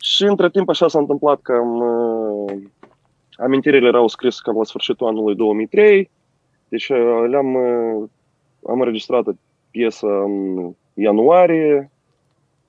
[0.00, 2.52] Și între timp așa s-a întâmplat că am, uh,
[3.36, 6.10] amintirile erau scrise cam la sfârșitul anului 2003,
[6.68, 8.08] deci uh, le-am uh,
[8.66, 9.24] am înregistrat
[9.70, 11.90] piesa în ianuarie,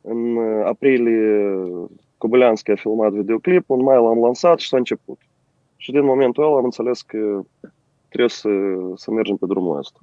[0.01, 1.55] în aprilie
[2.17, 5.19] Cobuleanski a filmat videoclip, în mai l-am lansat și s-a început.
[5.77, 7.41] Și din momentul ăla am înțeles că
[8.07, 8.49] trebuie să,
[8.95, 9.99] să mergem pe drumul ăsta.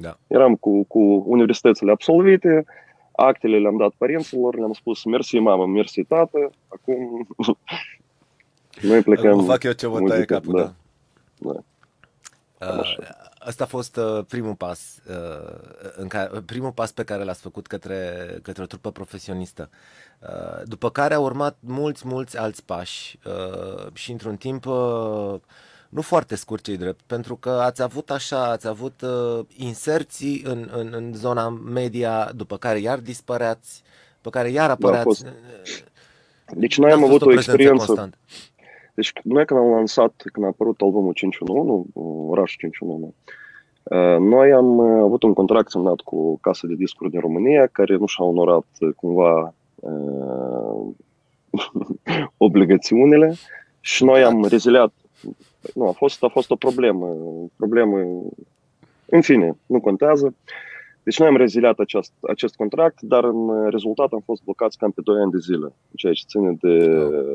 [0.00, 0.18] Da.
[0.26, 2.64] Eram cu, cu universitățile absolvite,
[3.12, 7.26] actele le-am dat părinților, le-am spus mersi mamă, mersi tată, acum
[8.88, 9.32] noi plecăm.
[9.32, 10.72] Acum fac eu ce vă taie capul, da.
[11.38, 11.60] da.
[12.58, 12.66] da.
[12.66, 15.58] Uh, Asta a fost uh, primul pas, uh,
[15.96, 19.70] în care, primul pas pe care l-ați făcut către, către o trupă profesionistă.
[20.18, 25.34] Uh, după care au urmat mulți, mulți alți pași uh, și într-un timp uh,
[25.88, 30.68] nu foarte scurt cei drept, pentru că ați avut așa, ați avut uh, inserții în,
[30.72, 33.82] în, în zona media, după care iar dispăreați,
[34.16, 35.22] după care iar da, apăreați.
[35.24, 35.30] Da,
[36.54, 37.84] deci noi am avut o experiență.
[37.84, 38.18] Constant.
[39.00, 41.90] Deci noi când am lansat, când a apărut albumul 511,
[42.28, 43.14] Oraș 511,
[44.18, 48.24] noi am avut un contract semnat cu Casa de Discuri din România, care nu și-a
[48.24, 50.86] onorat cumva uh,
[52.46, 53.34] obligațiunile
[53.80, 54.92] și noi am reziliat.
[55.74, 57.16] Nu, a fost, a fost o problemă,
[57.56, 57.98] problemă,
[59.06, 60.26] în fine, nu contează.
[60.26, 60.32] Uh,
[61.02, 65.00] deci noi am reziliat acest, acest contract, dar în rezultat am fost blocați cam pe
[65.04, 66.86] 2 ani de zile, ceea ce ține de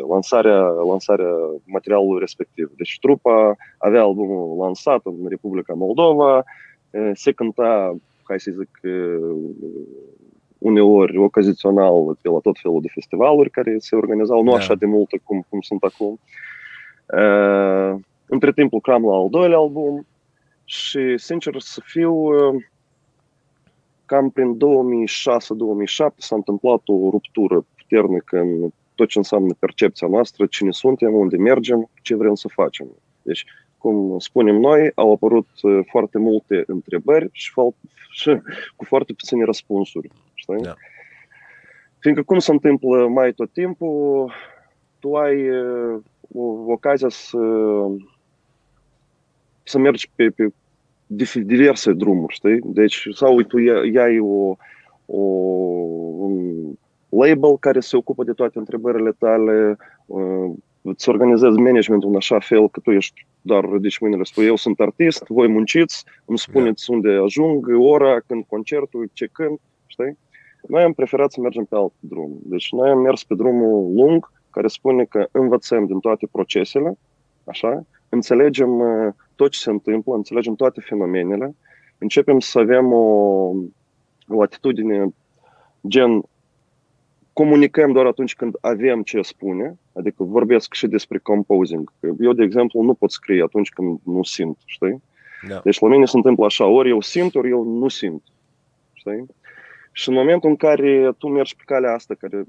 [0.10, 1.34] lansarea, lansarea
[1.66, 2.72] materialului respectiv.
[2.78, 6.44] Deci trupa avea albumul lansat în Republica Moldova,
[7.14, 8.80] se cânta, hai să zic,
[10.58, 14.58] uneori ocazional pe la tot felul de festivaluri care se organizau, nu da.
[14.58, 16.20] așa de multe cum, cum sunt acum.
[18.26, 20.06] Între timp lucram la al doilea album
[20.64, 22.30] și, sincer să fiu,
[24.06, 24.58] cam prin 2006-2007
[26.18, 31.90] s-a întâmplat o ruptură puternică în tot ce înseamnă percepția noastră, cine suntem, unde mergem,
[32.02, 32.88] ce vrem să facem.
[33.22, 33.46] Deci,
[33.78, 35.48] cum spunem noi, au apărut
[35.90, 37.52] foarte multe întrebări și,
[38.20, 38.38] și
[38.76, 40.12] cu foarte puține răspunsuri.
[40.34, 40.62] Știi?
[40.62, 40.74] Da.
[42.00, 44.32] Fiindcă cum se întâmplă mai tot timpul,
[45.00, 45.50] tu ai
[46.34, 47.38] o, ocazia să,
[49.64, 50.54] să mergi pe, pe
[51.44, 52.60] diverse drumuri, știi?
[52.64, 54.56] Deci, sau tu iai o,
[55.06, 55.22] o,
[56.18, 56.74] un
[57.10, 62.70] label care se ocupă de toate întrebările tale, uh, îți organizezi managementul în așa fel
[62.70, 66.94] că tu ești doar ridici mâinile, spui eu sunt artist, voi munciți, îmi spuneți da.
[66.96, 70.18] unde ajung, ora, când concertul, ce când, știi?
[70.68, 72.40] Noi am preferat să mergem pe alt drum.
[72.44, 76.98] Deci noi am mers pe drumul lung, care spune că învățăm din toate procesele,
[77.44, 77.86] așa,
[78.16, 81.56] înțelegem uh, tot ce se întâmplă, înțelegem toate fenomenele,
[81.98, 83.06] începem să avem o,
[84.28, 85.14] o atitudine
[85.88, 86.24] gen
[87.34, 91.92] comunicăm doar atunci când avem ce spune, adică vorbesc și despre composing.
[92.20, 95.02] Eu, de exemplu, nu pot scrie atunci când nu simt, știi?
[95.48, 95.60] Da.
[95.64, 98.24] Deci la mine se întâmplă așa, ori eu simt, ori eu nu simt,
[98.94, 99.26] știi?
[99.92, 102.46] Și în momentul în care tu mergi pe calea asta, care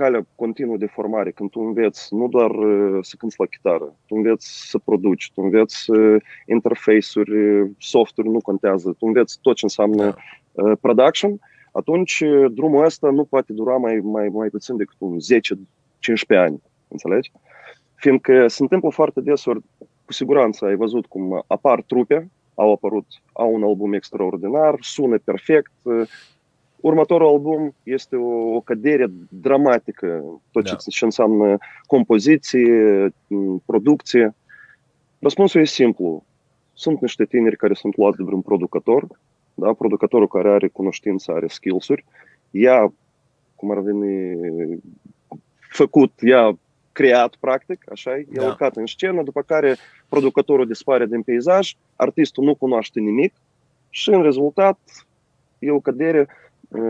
[0.00, 4.14] calea continuă de formare, când tu înveți nu doar uh, să cânti la chitară, tu
[4.14, 7.34] înveți să produci, tu înveți uh, interface-uri,
[7.78, 10.62] softuri, nu contează, tu înveți tot ce înseamnă da.
[10.62, 11.38] uh, production,
[11.72, 15.16] atunci drumul ăsta nu poate dura mai, mai, mai puțin decât un
[16.36, 17.32] 10-15 ani, înțelegi?
[17.94, 19.60] Fiindcă se întâmplă foarte desori,
[20.04, 25.72] cu siguranță ai văzut cum apar trupe, au apărut, au un album extraordinar, sună perfect,
[26.86, 30.74] următorul album este o, o cădere dramatică, tot da.
[30.74, 33.08] ce, ce înseamnă compoziție,
[33.64, 34.34] producție.
[35.18, 36.24] Răspunsul e simplu.
[36.72, 39.06] Sunt niște tineri care sunt luați de vreun producător,
[39.54, 39.72] da?
[39.72, 42.04] producătorul care are cunoștință, are skills-uri,
[42.50, 42.92] ia
[43.54, 44.36] cum ar veni,
[45.70, 46.58] făcut, ea
[46.92, 48.46] creat, practic, așa e, da.
[48.46, 49.76] urcat în scenă, după care
[50.08, 53.34] producătorul dispare din peisaj, artistul nu cunoaște nimic
[53.90, 54.78] și în rezultat
[55.58, 56.28] e o cădere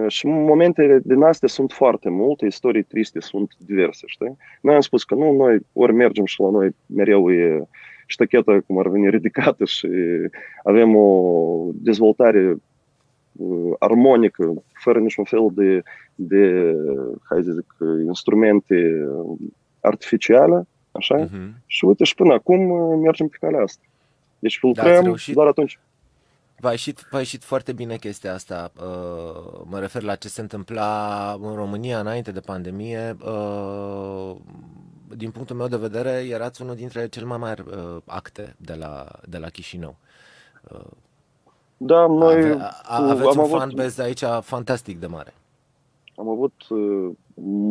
[0.07, 4.37] și momentele din astea sunt foarte multe, istorii triste sunt diverse, știi?
[4.61, 7.69] Noi am spus că nu, noi ori mergem și la noi mereu e
[8.07, 9.89] ștacheta, cum ar veni, ridicată și
[10.63, 12.57] avem o dezvoltare
[13.79, 15.83] armonică, fără niciun fel de,
[16.15, 16.75] de
[17.23, 17.75] hai să zic,
[18.07, 19.09] instrumente
[19.81, 21.27] artificiale, așa?
[21.27, 21.65] Uh-huh.
[21.67, 22.61] Și uite, și până acum
[23.01, 23.83] mergem pe calea asta.
[24.39, 25.79] Deci lucrăm doar atunci.
[26.61, 28.73] V-a ieșit, v-a ieșit foarte bine chestia asta.
[28.77, 33.17] Uh, mă refer la ce se întâmpla în România înainte de pandemie.
[33.25, 34.37] Uh,
[35.17, 39.07] din punctul meu de vedere, erați unul dintre cele mai mari uh, acte de la,
[39.29, 39.97] de la Chișinău.
[41.77, 45.35] Da, noi Ave, a, aveți am un fanbase aici fantastic de mare.
[46.17, 46.53] Am avut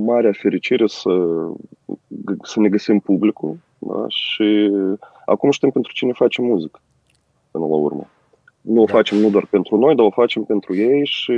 [0.05, 1.09] marea fericire să,
[2.43, 4.05] să ne găsim publicul da?
[4.07, 4.71] și
[5.25, 6.79] acum știm pentru cine face muzică
[7.51, 8.07] până la urmă.
[8.65, 8.93] Nu o da.
[8.93, 11.33] facem nu doar pentru noi, dar o facem pentru ei și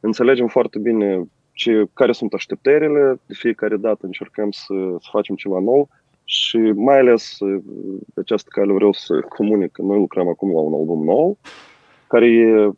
[0.00, 1.22] înțelegem foarte bine
[1.52, 3.20] ce, care sunt așteptările.
[3.26, 5.88] De fiecare dată încercăm să, să facem ceva nou
[6.24, 7.36] și mai ales
[8.14, 11.38] pe această cale vreau să comunic că noi lucrăm acum la un album nou
[12.06, 12.70] care e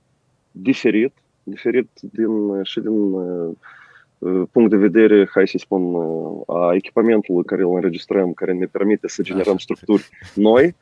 [0.51, 3.51] diferit, diferit din, și din uh,
[4.53, 5.95] punct de vedere, hai să spun,
[6.47, 10.75] a echipamentului care îl înregistrăm, care ne permite să generăm structuri noi,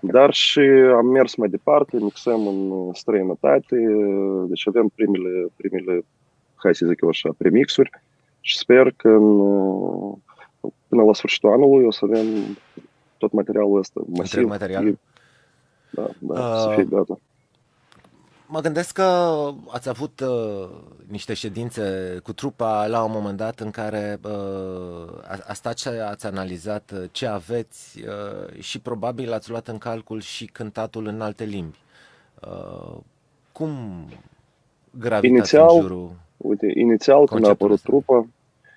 [0.00, 0.60] dar și
[0.96, 3.76] am mers mai departe, mixăm în străinătate,
[4.48, 6.04] deci avem primele, primele
[6.54, 7.90] hai să zic eu așa, premixuri
[8.40, 9.38] și sper că în,
[10.88, 12.26] până la sfârșitul anului o să avem
[13.18, 14.46] tot materialul ăsta masiv.
[14.46, 14.98] material?
[15.90, 17.18] Da, da, uh, să fie gata.
[18.48, 19.02] Mă gândesc că
[19.68, 20.68] ați avut uh,
[21.06, 21.82] niște ședințe
[22.22, 24.30] cu trupa la un moment dat în care uh,
[25.28, 29.78] a, a stat și ați analizat uh, ce aveți uh, și probabil ați luat în
[29.78, 31.78] calcul și cântatul în alte limbi.
[32.42, 32.96] Uh,
[33.52, 33.70] cum
[34.90, 38.26] gravitați inițial, în jurul Uite, inițial când a apărut trupa,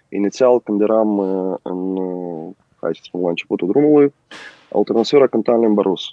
[0.09, 4.13] inițial când eram uh, în, uh, hai să spun, la începutul drumului,
[4.71, 6.09] Alternațiora cânta în limba rusă.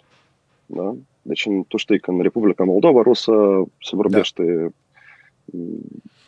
[0.66, 0.95] Da?
[1.27, 3.33] Deci tu știi că în Republica Moldova rusă
[3.81, 4.73] se vorbește,
[5.45, 5.59] da.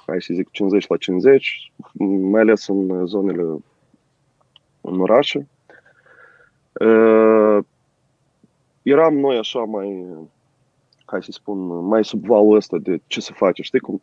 [0.07, 1.73] hai să zic, 50 la 50,
[2.31, 3.43] mai ales în zonele,
[4.81, 5.47] în orașe.
[8.83, 10.05] Eram noi așa mai,
[11.05, 13.63] hai să spun, mai sub valul ăsta de ce se face.
[13.63, 14.03] Știi cum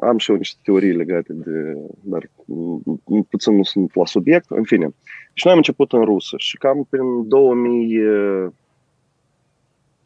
[0.00, 2.30] am și eu niște teorii legate de, dar
[3.28, 4.94] puțin nu sunt la subiect, în fine.
[5.32, 7.98] Și noi am început în rusă și cam prin 2000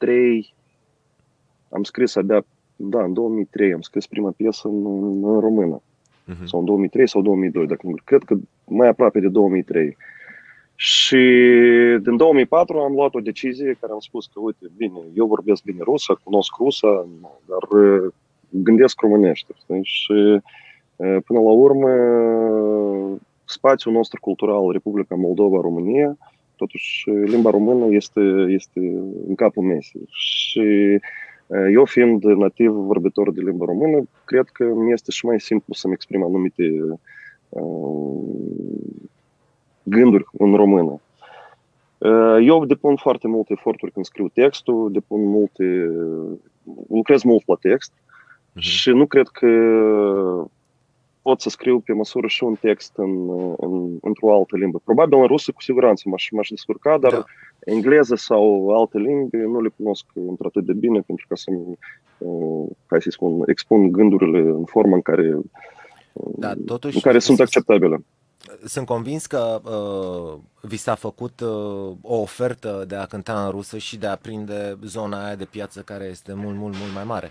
[0.04, 0.54] 2003
[1.68, 2.44] am scris abia,
[2.76, 4.84] da, în 2003 am scris prima piesă în,
[5.24, 5.80] în română.
[5.80, 6.44] Uh-huh.
[6.44, 8.34] Sau în 2003 sau 2002, dacă nu cred că
[8.66, 9.96] mai aproape de 2003.
[10.74, 11.16] Și
[12.02, 15.80] din 2004 am luat o decizie care am spus că, uite, bine, eu vorbesc bine
[15.82, 17.06] rusă, cunosc rusă,
[17.44, 18.12] dar uh,
[18.48, 19.52] gândesc românește.
[19.62, 19.80] Știi?
[19.82, 20.12] Și
[20.96, 21.90] uh, până la urmă,
[23.44, 26.16] spațiul nostru cultural, Republica Moldova, România,
[26.56, 28.80] totuși limba română este, este
[29.28, 30.06] în capul mesei.
[30.08, 30.98] Și
[31.72, 35.92] eu fiind nativ vorbitor de limba română, cred că mi este și mai simplu să-mi
[35.92, 36.64] exprim anumite
[39.82, 41.00] gânduri în română.
[42.40, 45.90] Eu depun foarte multe eforturi când scriu textul, depun multe,
[46.88, 48.60] lucrez mult la text uh-huh.
[48.60, 49.48] și nu cred că
[51.26, 53.12] pot să scriu pe măsură și un text în,
[53.56, 54.80] în, într-o altă limbă.
[54.84, 57.24] Probabil în rusă cu siguranță m-aș, m-aș descurca, dar da.
[57.64, 61.78] engleză sau alte limbi nu le cunosc într-atât de bine pentru ca să-mi,
[62.18, 65.38] uh, hai să spun, expun gândurile în forma în care,
[66.12, 68.04] da, totuși, în care sunt acceptabile.
[68.64, 73.78] Sunt convins că uh, vi s-a făcut uh, o ofertă de a cânta în rusă
[73.78, 77.30] și de a prinde zona aia de piață care este mult, mult, mult mai mare.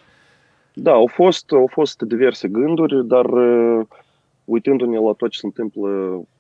[0.74, 3.86] Da, au fost, au fost diverse gânduri, dar uh,
[4.46, 5.90] uitându-ne la tot ce se întâmplă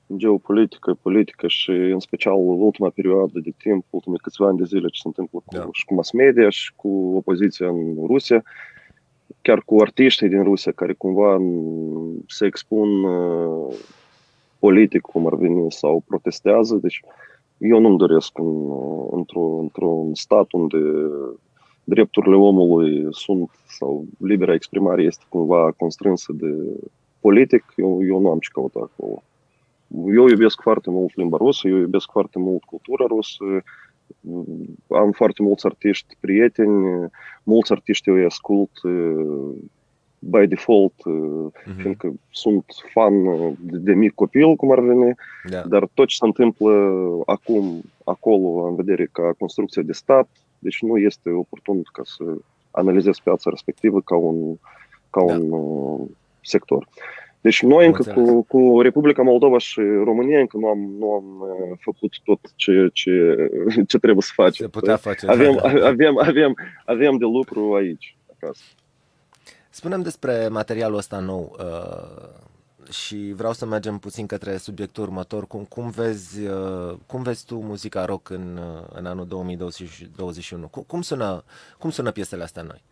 [0.07, 4.87] în geopolitică, politică și în special ultima perioadă de timp, ultimele câțiva ani de zile
[4.87, 5.67] ce se întâmplă cu, da.
[5.71, 8.43] și cu mass media și cu opoziția în Rusia,
[9.41, 11.37] chiar cu artiștii din Rusia care cumva
[12.27, 13.75] se expun uh,
[14.59, 16.75] politic, cum ar veni, sau protestează.
[16.75, 17.01] Deci
[17.57, 18.71] eu nu-mi doresc în,
[19.11, 20.77] într-o, într-un stat unde
[21.83, 26.47] drepturile omului sunt, sau libera exprimare este cumva constrânsă de
[27.19, 29.23] politic, eu, eu nu am ce căuta acolo.
[30.15, 33.43] Eu iubesc foarte mult limba rusă, eu iubesc foarte mult cultura rusă,
[34.89, 37.09] am foarte mulți artiști prieteni,
[37.43, 38.71] mulți artiști eu îi ascult
[40.19, 41.75] by default, uh-huh.
[41.77, 43.23] fiindcă sunt fan
[43.59, 45.15] de, de mic copil, cum ar veni,
[45.49, 45.61] da.
[45.61, 46.71] dar tot ce se întâmplă
[47.25, 50.29] acum, acolo, în vedere ca construcție de stat,
[50.63, 52.23] deci nu este oportun ca să
[52.71, 54.55] analizez piața respectivă ca un,
[55.09, 55.33] ca da.
[55.33, 56.07] un uh,
[56.41, 56.87] sector.
[57.41, 61.77] Deci noi încă cu, cu Republica Moldova și România încă nu am, nu am uh,
[61.79, 63.35] făcut tot ce, ce,
[63.89, 64.65] ce trebuie să facem.
[64.65, 65.27] Se putea face.
[65.27, 65.87] Avem, da, da.
[65.87, 66.55] avem, avem,
[66.85, 68.63] avem de lucru aici, acasă.
[69.69, 72.29] Spunem despre materialul ăsta nou uh,
[72.93, 75.47] și vreau să mergem puțin către subiectul următor.
[75.47, 80.67] Cum, cum, vezi, uh, cum vezi tu muzica rock în, uh, în anul 2021?
[80.67, 81.43] Cum, cum, sună,
[81.77, 82.83] cum sună piesele astea noi?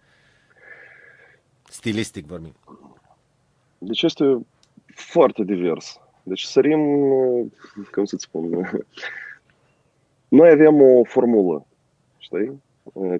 [1.69, 2.53] Stilistic vorbim.
[3.77, 4.45] Deci este
[4.95, 5.99] foarte divers.
[6.23, 6.79] Deci sărim,
[7.91, 8.49] cum să spun,
[10.27, 11.65] noi avem o formulă,
[12.17, 12.61] știi,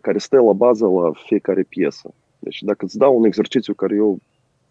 [0.01, 2.13] care stă la bază la fiecare piesă.
[2.39, 4.19] Deci dacă îți dau un exercițiu care eu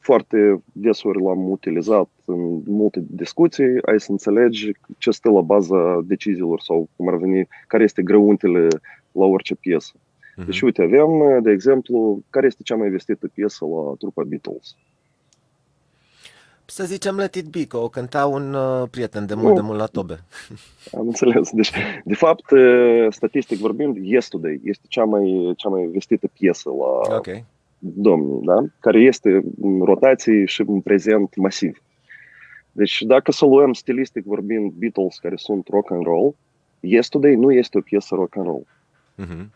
[0.00, 6.60] foarte desori l-am utilizat în multe discuții, ai să înțelegi ce stă la baza deciziilor
[6.60, 8.68] sau cum ar veni, care este grăuntele
[9.12, 9.92] la orice piesă.
[9.96, 10.44] Uh-huh.
[10.44, 14.76] Deci, uite, avem, de exemplu, care este cea mai vestită piesă la trupa Beatles.
[16.64, 19.78] Să zicem Let It Be, că o cânta un uh, prieten de mult, de mult
[19.78, 20.20] la tobe.
[20.98, 21.50] Am înțeles.
[21.50, 21.72] Deci,
[22.04, 27.44] de fapt, uh, statistic vorbind, Yesterday este cea mai, cea mai vestită piesă la okay.
[27.80, 28.64] Domnii, da?
[28.80, 31.82] care este în rotație și în prezent masiv.
[32.72, 36.34] Deci, dacă să luăm stilistic vorbind Beatles, care sunt rock and roll,
[36.80, 38.66] Yesterday nu este o piesă rock and roll.
[39.18, 39.46] Uh-huh.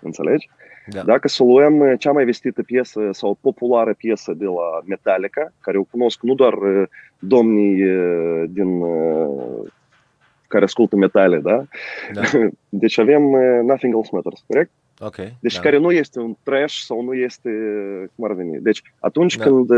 [0.00, 0.48] Înțelegi?
[0.86, 1.02] Da.
[1.02, 5.78] Dacă să luăm uh, cea mai vestită piesă sau populară piesă de la Metallica, care
[5.78, 8.82] o cunosc nu doar uh, domnii uh, din
[10.48, 11.64] care ascultă metale, da?
[12.12, 12.22] da.
[12.68, 13.22] Deci avem
[13.64, 14.70] Nothing Else Matters, corect?
[15.04, 15.16] Ok.
[15.40, 15.60] Deci da.
[15.60, 17.50] care nu este un trash sau nu este,
[18.14, 18.58] cum ar veni.
[18.60, 19.44] Deci atunci da.
[19.44, 19.70] când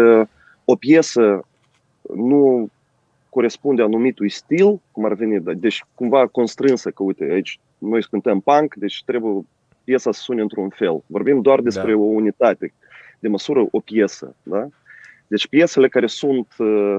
[0.65, 1.47] o piesă
[2.15, 2.71] nu
[3.29, 8.41] corespunde anumitui stil, cum ar veni, da, deci cumva constrânsă, că uite, aici noi cântăm
[8.41, 9.45] punk, deci trebuie
[9.85, 11.03] piesa să sune într-un fel.
[11.07, 11.99] Vorbim doar despre da.
[11.99, 12.73] o unitate
[13.19, 14.35] de măsură, o piesă.
[14.43, 14.69] Da?
[15.27, 16.97] Deci piesele care sunt uh,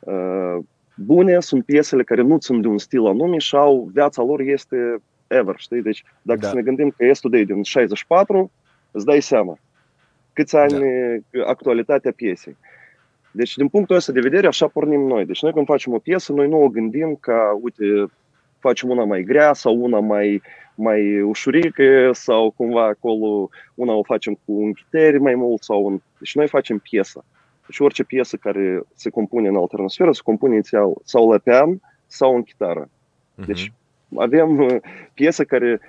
[0.00, 0.58] uh,
[0.94, 5.02] bune sunt piesele care nu țin de un stil anume și au, viața lor este
[5.28, 5.82] ever, știi?
[5.82, 6.48] Deci dacă da.
[6.48, 8.50] să ne gândim că este de din 64,
[8.90, 9.58] îți dai seama
[10.32, 10.78] câți ani
[11.30, 11.46] da.
[11.46, 12.56] actualitatea piesei.
[13.30, 15.24] Deci, din punctul ăsta de vedere, așa pornim noi.
[15.24, 17.84] Deci, noi când facem o piesă, noi nu o gândim ca, uite,
[18.58, 20.42] facem una mai grea sau una mai
[20.80, 26.00] mai ușurică sau cumva acolo una o facem cu un chiteri mai mult sau un...
[26.18, 27.24] Deci noi facem piesă.
[27.66, 32.34] Deci orice piesă care se compune în alternosferă se compune inițial sau la pian sau
[32.34, 32.88] în chitară.
[33.34, 33.46] Mhm.
[33.46, 33.77] Deci uh-huh.
[34.16, 34.76] Avem uh,
[35.14, 35.80] piese care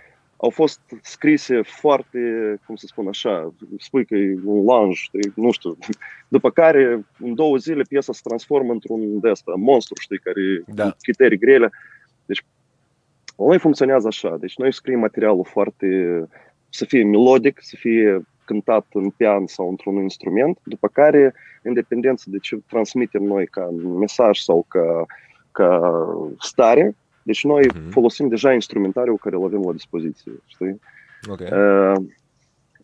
[0.41, 2.19] au fost scrise foarte,
[2.65, 5.01] cum să spun așa, spui că e un lounge,
[5.35, 5.77] nu știu,
[6.27, 10.95] după care în două zile piesa se transformă într-un de asta, monstru, știi, care da.
[11.01, 11.69] criterii grele.
[12.25, 12.45] Deci
[13.37, 15.87] noi funcționează așa, deci noi scriem materialul foarte,
[16.69, 22.25] să fie melodic, să fie cântat în pian sau într-un instrument, după care, în dependență
[22.27, 25.05] de ce transmitem noi ca mesaj sau ca,
[25.51, 25.81] ca
[26.39, 26.95] stare,
[27.29, 27.89] deci noi uh-huh.
[27.89, 30.79] folosim deja instrumentariul care îl avem la dispoziție, știi?
[31.29, 31.47] Okay.
[31.51, 31.97] Uh,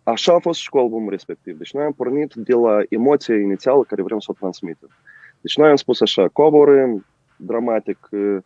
[0.03, 1.57] așa a fost și cu albumul respectiv.
[1.57, 4.89] Deci noi am pornit de la emoția inițială care vrem să o transmitem.
[5.41, 8.37] Deci noi am spus așa, coborâm dramatic uh,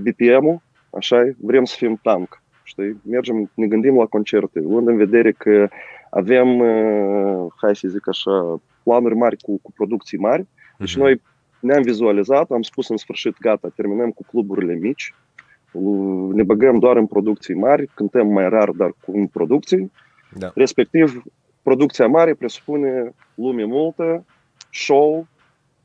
[0.00, 0.60] BPM-ul,
[0.90, 3.00] așa vrem să fim tank, știi?
[3.02, 5.68] Mergem, ne gândim la concerte, luând în vedere că
[6.10, 10.46] avem, uh, hai să zic așa, planuri mari cu, cu producții mari.
[10.78, 10.98] Deci uh-huh.
[10.98, 11.22] noi
[11.60, 15.14] ne-am vizualizat, am spus în sfârșit, gata, terminăm cu cluburile mici,
[16.32, 19.92] ne băgăm doar în producții mari, cântăm mai rar, dar cu în producții.
[20.36, 20.50] Da.
[20.54, 21.22] Respectiv,
[21.62, 24.24] producția mare presupune lume multă,
[24.72, 25.26] show,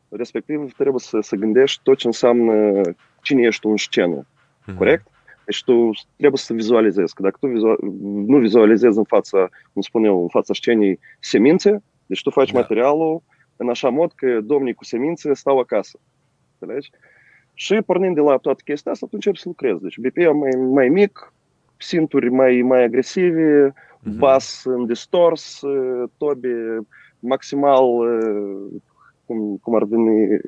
[0.09, 2.81] respectiv trebuie să, să gândești tot ce înseamnă
[3.21, 4.25] cine ești în scenă.
[4.25, 4.77] Mm-hmm.
[4.77, 5.07] Corect?
[5.45, 7.13] Deci tu trebuie să vizualizezi.
[7.13, 11.84] Că dacă tu vizual, nu vizualizezi în fața, cum spun eu, în fața scenii semințe,
[12.05, 12.59] deci tu faci da.
[12.59, 13.21] materialul
[13.55, 15.99] în așa mod că domnii cu semințe stau acasă.
[16.59, 16.89] Înțelegi?
[17.54, 19.82] Și pornind de la toată chestia asta, tu începi să lucrezi.
[19.82, 21.34] Deci BPM mai, mai mic,
[21.78, 24.18] sinturi mai, mai agresive, mm-hmm.
[24.18, 25.62] bas în distors,
[26.18, 26.80] tobe
[27.20, 27.86] maximal,
[29.26, 30.39] cum, cum ar veni,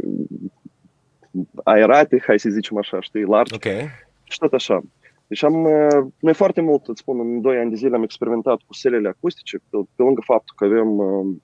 [1.64, 3.54] aerate, hai să zicem așa, știi, largi.
[3.54, 3.90] Okay
[4.28, 4.82] și tot așa.
[5.28, 8.60] Deci am, uh, noi foarte mult, îți spun, în 2 ani de zile am experimentat
[8.68, 11.36] cu selele acustice, pe, pe lângă faptul că avem uh,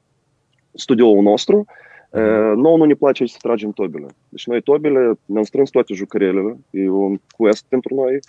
[0.73, 1.65] studioul nostru, Uh,
[2.55, 4.05] nouă nu ne place să tragem tobile.
[4.29, 8.19] Deci noi tobile ne-am strâns toate jucărelele, e un quest pentru noi,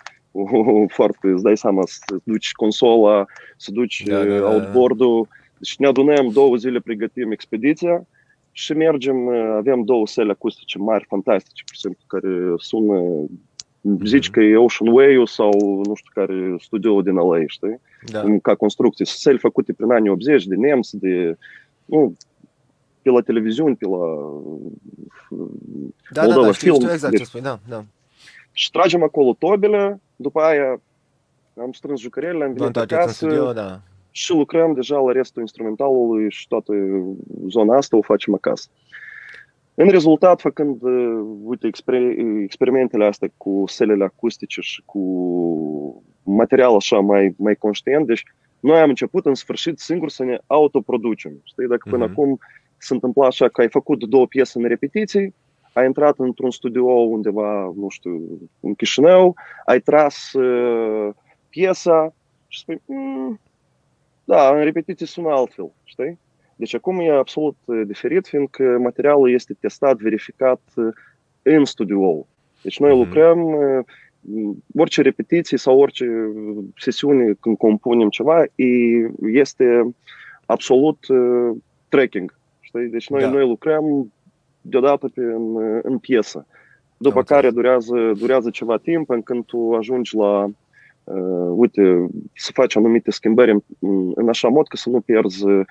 [0.87, 3.25] foarte, îți dai seama, să duci consola,
[3.57, 4.49] să duci da, da, da.
[4.53, 5.27] outboard-ul,
[5.57, 8.07] deci ne adunăm două zile, pregătim expediția,
[8.55, 13.01] și mergem, avem două sele acustice mari, fantastice, pur și simplu, care sună,
[14.03, 17.79] zici că e Ocean Way sau nu știu care studio din LA, știi?
[18.11, 18.23] Da.
[18.41, 19.05] Ca construcții.
[19.05, 21.37] Sele făcute prin anii 80 de nemți, de
[21.85, 22.15] nu,
[23.03, 23.97] pe la televiziuni, pe la
[26.11, 26.81] da, Moldova da, da, știu, Film.
[26.81, 27.83] Știu exact deci, ce spui, da, da.
[28.51, 30.81] Și tragem acolo tobele, după aia
[31.59, 33.81] am strâns jucăriile, am venit acasă studio, da.
[34.11, 36.73] și lucrăm deja la restul instrumentalului și toată
[37.47, 38.67] zona asta o facem acasă.
[39.75, 40.81] În rezultat, făcând,
[41.43, 48.23] uite, exper- experimentele astea cu selele acustice și cu material așa mai, mai conștient, deci
[48.59, 51.31] noi am început în sfârșit singur să ne autoproducem.
[51.43, 52.11] Știi, dacă până uh-huh.
[52.11, 52.39] acum
[52.83, 55.33] se întâmpla așa că ai făcut două piese în repetiții,
[55.73, 61.13] ai intrat într-un studio undeva, nu știu, în Chișinău, ai tras uh,
[61.49, 62.13] piesa
[62.47, 63.39] și spui, mm,
[64.23, 66.19] da, în repetiții sună altfel, știi?
[66.55, 67.55] Deci acum e absolut
[67.85, 70.61] diferit, fiindcă materialul este testat, verificat
[71.41, 72.27] în studio.
[72.61, 73.05] Deci noi mm-hmm.
[73.05, 73.57] lucrăm
[74.77, 76.05] orice repetiție sau orice
[76.75, 78.43] sesiune când compunem ceva,
[79.21, 79.95] este
[80.45, 80.97] absolut
[81.89, 82.33] tracking.
[82.77, 82.91] Știi?
[82.91, 83.29] Deci noi, da.
[83.29, 84.13] noi lucrăm
[84.61, 86.45] deodată pe, în, în piesă.
[86.97, 90.43] După Am care durează, durează ceva timp până când tu ajungi la
[91.03, 95.65] uh, uite, să faci anumite schimbări în, în așa mod că să nu pierzi, uh,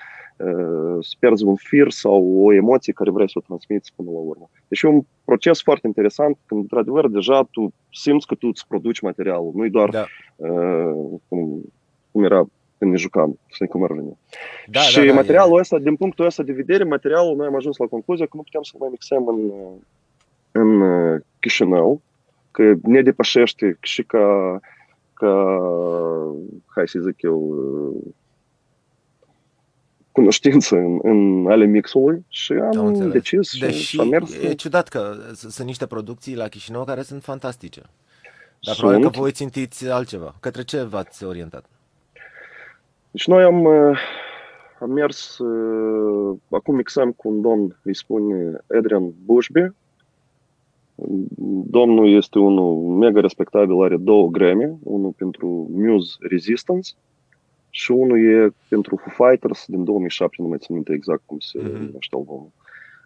[1.00, 4.50] să pierzi un fir sau o emoție care vrei să o transmiți până la urmă.
[4.68, 9.00] Deci e un proces foarte interesant când, într-adevăr, deja tu simți că tu îți produci
[9.00, 10.04] materialul, nu-i doar da.
[10.36, 11.62] uh, cum,
[12.10, 12.46] cum era
[12.82, 14.18] când ne jucam, știi cum ar veni.
[14.66, 15.60] Da, și da, da, materialul e...
[15.60, 18.62] ăsta, din punctul ăsta de vedere, materialul, noi am ajuns la concluzia că nu putem
[18.62, 19.50] să mai mixăm în,
[20.52, 20.82] în
[21.40, 22.00] Chișinău,
[22.50, 24.60] că ne depășește și ca,
[25.14, 25.32] ca
[26.66, 27.64] hai să zic eu,
[30.12, 34.34] cunoștință în, în ale mixului și am, am decis Deși și am mers.
[34.34, 37.80] e ciudat că sunt niște producții la Chișinău care sunt fantastice.
[37.80, 38.76] Dar sunt.
[38.76, 40.34] probabil că voi țintiți altceva.
[40.40, 41.64] Către ce v-ați orientat?
[43.12, 43.98] Deci noi am, uh,
[44.80, 49.72] am mers, uh, acum mixăm cu un domn, îi spune Adrian Bushby.
[51.70, 56.90] Domnul este unul mega respectabil, are două Grammy, unul pentru Muse Resistance
[57.70, 61.58] și unul e pentru Foo Fighters din 2007, nu mai țin minte exact cum se
[61.58, 61.72] mm-hmm.
[61.72, 62.50] numește albumul.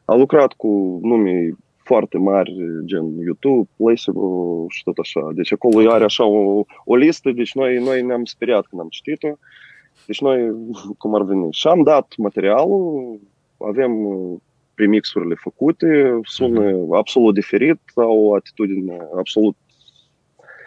[0.05, 2.55] A lucrat cu nume foarte mari,
[2.85, 5.31] gen YouTube, Placebo și tot așa.
[5.35, 9.37] Deci acolo are așa o, o listă, deci noi, noi ne-am speriat când am citit-o.
[10.07, 10.53] Deci noi,
[10.99, 13.21] cum ar veni, și am dat materialul,
[13.59, 14.39] avem uh,
[14.75, 16.99] premixurile făcute, sună uh-huh.
[16.99, 19.57] absolut diferit, au o atitudine absolut...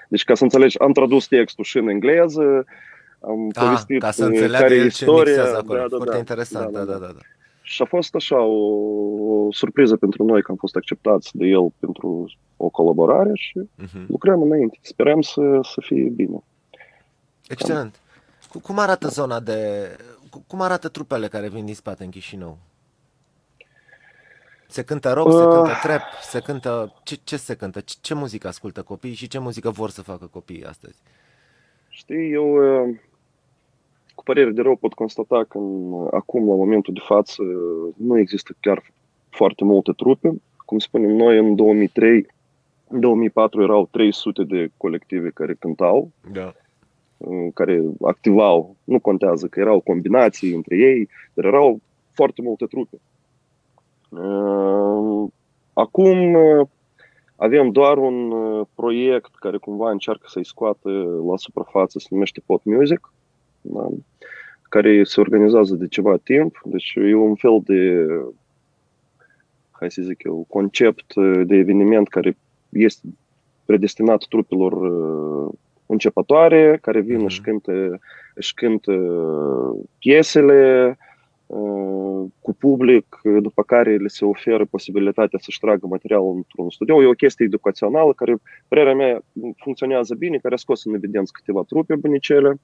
[0.09, 2.65] Deci ca să înțelegi, am tradus textul și în engleză,
[3.19, 5.43] am da, povestit ca să uh, care e istoria.
[5.43, 5.79] Acolo.
[5.79, 6.97] Da, da, Foarte da, interesant, da, da, da.
[6.97, 7.19] da, da.
[7.61, 8.57] Și a fost așa o,
[9.45, 14.05] o surpriză pentru noi că am fost acceptați de el pentru o colaborare și uh-huh.
[14.07, 14.77] lucrăm înainte.
[14.81, 16.43] Sperăm să, să fie bine.
[17.47, 17.91] Excelent.
[17.91, 18.08] Cam.
[18.61, 19.87] Cum arată zona de...
[20.47, 22.57] Cum arată trupele care vin din spate în Chișinău?
[24.67, 25.33] Se cântă rock, uh.
[25.33, 26.93] se cântă trap, se cântă...
[27.03, 27.79] Ce, ce se cântă?
[27.79, 31.01] Ce, ce muzică ascultă copiii și ce muzică vor să facă copiii astăzi?
[31.89, 32.95] Știi, eu uh,
[34.15, 37.43] cu părere de rău pot constata că în, acum, la momentul de față,
[37.97, 38.83] nu există chiar
[39.29, 40.41] foarte multe trupe.
[40.65, 42.27] Cum spunem noi, în 2003,
[42.87, 46.11] în 2004 erau 300 de colective care cântau.
[46.31, 46.53] Da
[47.53, 51.79] care activau, nu contează că erau combinații între ei, dar erau
[52.11, 52.97] foarte multe trupe.
[54.09, 55.29] Uh,
[55.73, 56.67] acum uh,
[57.35, 60.89] avem doar un uh, proiect care cumva încearcă să-i scoată
[61.29, 63.13] la suprafață, se numește Pot Music,
[63.61, 63.87] da?
[64.69, 66.61] care se organizează de ceva timp.
[66.63, 68.07] Deci e un fel de,
[69.71, 71.13] hai să zic eu, concept
[71.45, 72.37] de eveniment care
[72.69, 73.07] este
[73.65, 74.73] predestinat trupelor
[75.91, 77.25] începătoare care vin, uh-huh.
[77.25, 77.99] își, cântă,
[78.33, 78.93] își cântă
[79.99, 80.97] piesele
[81.45, 87.01] uh, cu public, după care le se oferă posibilitatea să-și tragă materialul într-un studio.
[87.01, 88.35] E o chestie educațională care,
[88.67, 89.21] părerea mea,
[89.57, 92.59] funcționează bine, care a scos în evidență câteva trupe bunicele.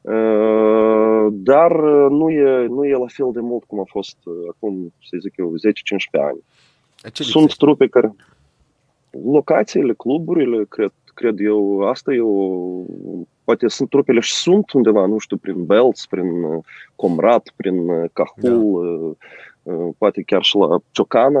[0.00, 1.80] Uh, dar
[2.10, 4.16] nu e, nu e la fel de mult cum a fost
[4.50, 5.54] acum, să zic eu, 10-15
[6.10, 6.38] ani.
[7.12, 8.14] Ce Sunt trupe care...
[9.24, 12.82] Locațiile, cluburile, cred, cred eu, asta e o...
[13.44, 16.64] Poate sunt trupele și sunt undeva, nu știu, prin Belts, prin uh,
[16.96, 19.16] Comrat, prin uh, Cahul,
[19.62, 19.72] da.
[19.72, 21.40] Uh, poate chiar și la Ciocana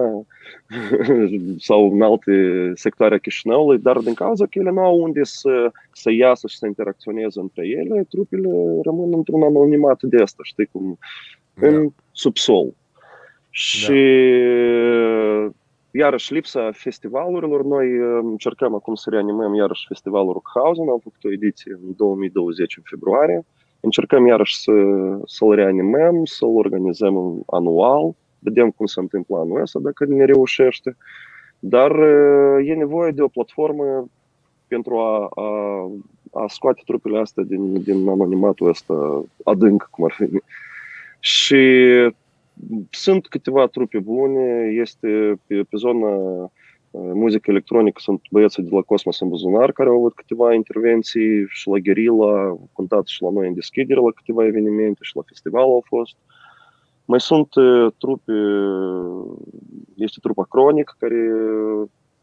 [1.68, 2.32] sau în alte
[2.74, 6.56] sectoare a Chișinăului, dar din cauza că ele nu au unde să, să iasă și
[6.58, 8.50] să interacționeze între ele, trupele
[8.82, 10.98] rămân într-un anonimat de asta, știi, cum,
[11.54, 11.66] da.
[11.66, 12.74] în subsol.
[13.50, 14.02] Și
[15.44, 15.52] da.
[15.96, 17.88] Iarăși lipsa festivalurilor, noi
[18.22, 23.44] încercăm acum să reanimăm iarăși festivalul Rockhausen, am făcut o ediție în 2020 în februarie.
[23.80, 24.72] Încercăm iarăși să,
[25.24, 30.96] să-l reanimăm, să-l organizăm anual, vedem cum se întâmplă anul ăsta, dacă ne reușește.
[31.58, 31.90] Dar
[32.64, 34.08] e nevoie de o platformă
[34.68, 35.50] pentru a, a,
[36.32, 40.28] a scoate trupele astea din, din anonimatul ăsta adânc, cum ar fi.
[41.20, 41.56] Și
[42.90, 46.16] sunt câteva trupe bune, este pe, pe zona
[46.90, 51.68] muzică electronică sunt băieții de la Cosmos în buzunar care au avut câteva intervenții și
[51.68, 55.84] la Guerilla, contat și la noi în deschidere la câteva evenimente și la festival au
[55.86, 56.16] fost.
[57.04, 57.48] Mai sunt
[57.98, 58.32] trupe,
[59.94, 61.30] este trupa Cronic, care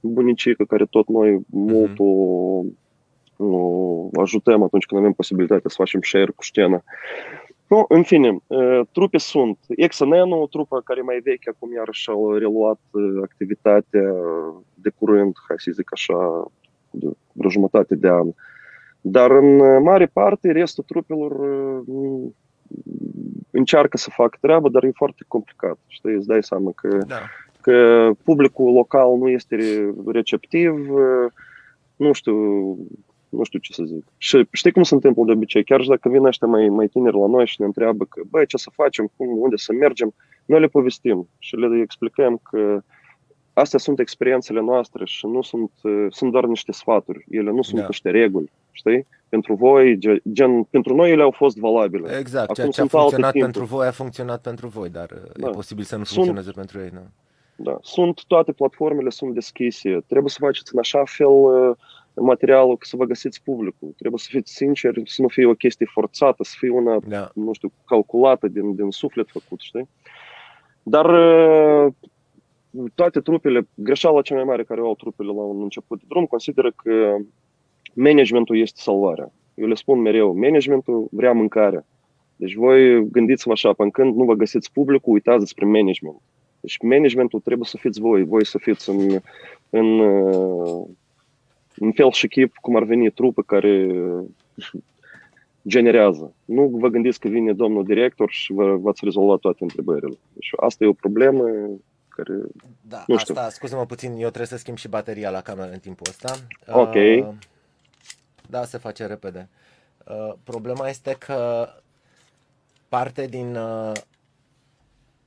[0.02, 2.62] bunicică, care tot noi mult o
[3.38, 6.84] nu, ajutăm atunci când avem posibilitatea să facem share cu scenă.
[7.68, 8.38] Nu, în fine,
[8.91, 9.57] trupe sunt.
[9.88, 12.80] XNN, trupa care mai veche, acum iarăși au reluat
[13.24, 14.14] activitatea
[14.74, 16.47] de curând, hai să zic așa,
[16.91, 18.30] de vreo jumătate de an.
[19.01, 21.34] Dar în mare parte, restul trupelor
[23.51, 25.78] încearcă să facă treabă, dar e foarte complicat.
[25.88, 27.20] Știi, îți dai seama că, da.
[27.61, 29.57] că publicul local nu este
[30.05, 30.74] receptiv,
[31.95, 32.78] nu știu,
[33.38, 34.06] nu știu ce să zic.
[34.18, 35.64] Și știi cum se întâmplă de obicei?
[35.64, 38.46] Chiar și dacă vin ăștia mai, mai tineri la noi și ne întreabă că, băi,
[38.46, 40.14] ce să facem, cum, unde să mergem,
[40.46, 42.84] noi le povestim și le explicăm că
[43.54, 45.72] astea sunt experiențele noastre și nu sunt,
[46.10, 47.26] sunt doar niște sfaturi.
[47.30, 47.86] Ele nu sunt da.
[47.86, 49.08] niște reguli, știi?
[49.30, 50.00] Pentru voi,
[50.32, 52.18] gen, pentru noi ele au fost valabile.
[52.20, 55.48] Exact, Acum ceea ce a funcționat pentru voi a funcționat pentru voi, dar da.
[55.48, 56.90] e posibil să nu funcționeze sunt, pentru ei.
[56.94, 57.02] Nu?
[57.56, 57.78] Da.
[57.82, 60.04] Sunt, toate platformele sunt deschise.
[60.08, 61.76] Trebuie să faceți în așa fel uh,
[62.16, 63.93] materialul să vă găsiți publicul.
[63.97, 67.32] Trebuie să fiți sinceri, să nu fie o chestie forțată, să fie una, da.
[67.34, 69.88] nu știu, calculată din, din suflet făcut, știi?
[70.84, 71.05] Dar
[72.95, 76.72] toate trupele, greșeala cea mai mare care au trupele la un început de drum, consideră
[76.76, 77.16] că
[77.93, 79.32] managementul este salvarea.
[79.53, 81.86] Eu le spun mereu, managementul vrea mâncare.
[82.36, 86.22] Deci voi gândiți-vă așa, până când nu vă găsiți publicul, uitați despre management.
[86.59, 89.20] Deci managementul trebuie să fiți voi, voi să fiți în,
[89.70, 89.99] în
[91.76, 93.91] în fel și chip cum ar veni trupă care
[95.67, 96.34] generează.
[96.45, 100.17] Nu vă gândiți că vine domnul director și vă, v-ați rezolvat toate întrebările.
[100.34, 101.43] Deci asta e o problemă
[102.07, 102.34] care...
[102.82, 103.34] Da, nu știu.
[103.38, 106.34] asta, scuze-mă puțin, eu trebuie să schimb și bateria la cameră în timpul ăsta.
[106.67, 106.93] Ok.
[106.93, 107.28] Uh,
[108.49, 109.49] da, se face repede.
[110.07, 111.67] Uh, problema este că
[112.89, 113.91] parte din uh,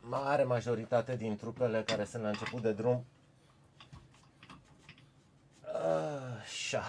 [0.01, 3.05] mare majoritate din trupele care sunt la început de drum
[6.43, 6.83] Așa.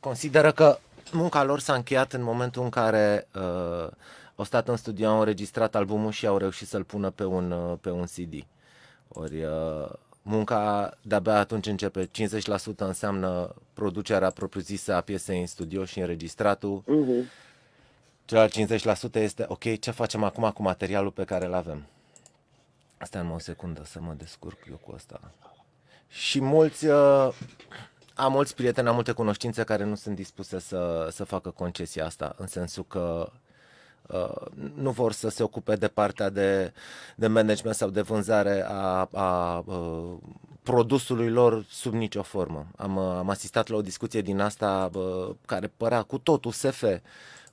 [0.00, 0.78] Consideră că
[1.12, 3.88] munca lor s-a încheiat în momentul în care uh,
[4.34, 7.78] au stat în studio, au înregistrat albumul și au reușit să-l pună pe un, uh,
[7.80, 8.46] pe un CD.
[9.08, 9.88] Ori uh,
[10.22, 12.06] munca de-abia atunci începe.
[12.06, 12.08] 50%
[12.76, 16.82] înseamnă producerea propriu-zisă a piesei în studio și înregistratul.
[16.82, 17.42] Uh-huh.
[18.24, 18.54] Celălalt
[19.10, 21.86] 50% este, ok, ce facem acum cu materialul pe care îl avem?
[22.98, 25.20] Asta în o secundă să mă descurc eu cu asta.
[26.08, 27.28] Și mulți uh,
[28.14, 32.34] am mulți prieteni, am multe cunoștințe care nu sunt dispuse să, să facă concesia asta,
[32.38, 33.32] în sensul că
[34.06, 36.72] uh, nu vor să se ocupe de partea de,
[37.16, 40.16] de management sau de vânzare a, a uh,
[40.62, 42.66] produsului lor sub nicio formă.
[42.76, 46.84] Am, uh, am asistat la o discuție din asta uh, care părea cu totul SF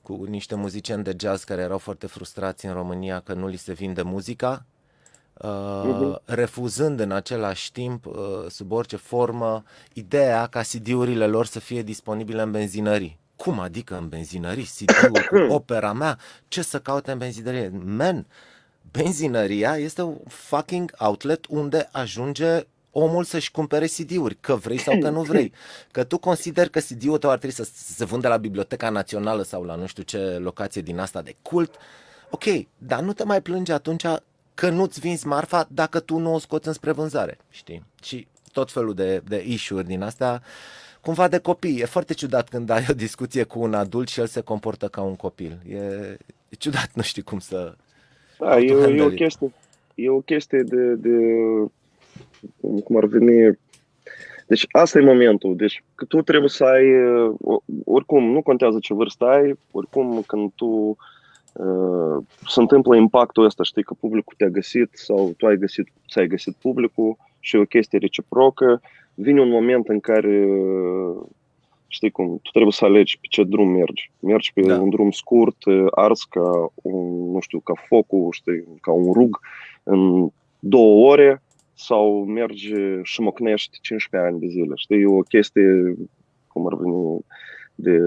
[0.02, 3.72] cu niște muzicieni de jazz care erau foarte frustrați în România că nu li se
[3.72, 4.64] vinde muzica
[5.34, 8.14] uh, refuzând în același timp, uh,
[8.48, 9.62] sub orice formă,
[9.92, 13.20] ideea ca CD-urile lor să fie disponibile în benzinării.
[13.36, 14.70] Cum adică în benzinării?
[14.76, 16.18] CD-ul cu opera mea?
[16.48, 17.72] Ce să caute în benzinărie?
[17.84, 18.26] Man,
[18.90, 25.08] benzinăria este un fucking outlet unde ajunge omul să-și cumpere CD-uri, că vrei sau că
[25.08, 25.52] nu vrei.
[25.90, 29.62] Că tu consideri că CD-ul tău ar trebui să se vândă la Biblioteca Națională sau
[29.62, 31.74] la nu știu ce locație din asta de cult.
[32.30, 32.44] Ok,
[32.78, 34.04] dar nu te mai plânge atunci
[34.54, 37.82] că nu-ți vinzi marfa dacă tu nu o scoți înspre vânzare, știi?
[38.02, 40.42] Și tot felul de, de issue din astea,
[41.00, 41.80] cumva de copii.
[41.80, 45.02] E foarte ciudat când ai o discuție cu un adult și el se comportă ca
[45.02, 45.58] un copil.
[45.68, 45.76] E,
[46.48, 47.74] e ciudat, nu știi cum să...
[48.38, 49.52] Da, e, e, o chestie,
[49.94, 51.16] e o chestie de, de
[52.84, 53.58] cum ar veni
[54.46, 55.56] deci asta e momentul.
[55.56, 56.84] Deci că tu trebuie să ai,
[57.84, 60.96] oricum, nu contează ce vârstă ai, oricum când tu Uh,
[62.46, 66.54] se întâmplă impactul ăsta, știi, că publicul te-a găsit sau tu ai găsit, ți-ai găsit
[66.54, 68.80] publicul și e o chestie reciprocă,
[69.14, 70.48] vine un moment în care,
[71.86, 74.10] știi cum, tu trebuie să alegi pe ce drum mergi.
[74.20, 74.80] Mergi pe da.
[74.80, 75.56] un drum scurt,
[75.90, 79.40] ars ca un, nu știu, ca focul, știi, ca un rug
[79.82, 80.28] în
[80.58, 81.42] două ore
[81.74, 84.72] sau mergi și mocnești 15 ani de zile.
[84.74, 85.94] Știi, e o chestie,
[86.46, 87.24] cum ar veni,
[87.74, 87.98] de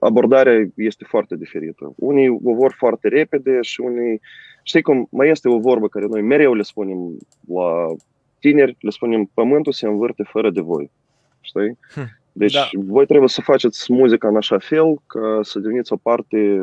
[0.00, 1.92] abordarea este foarte diferită.
[1.96, 4.20] Unii o vor foarte repede și unii,
[4.62, 7.16] știi cum, mai este o vorbă care noi mereu le spunem
[7.48, 7.86] la
[8.38, 10.90] tineri, le spunem, pământul se învârte fără de voi.
[11.40, 11.78] Știi?
[11.94, 12.20] Hm.
[12.32, 12.68] Deci da.
[12.72, 16.60] voi trebuie să faceți muzica în așa fel ca să deveniți o parte,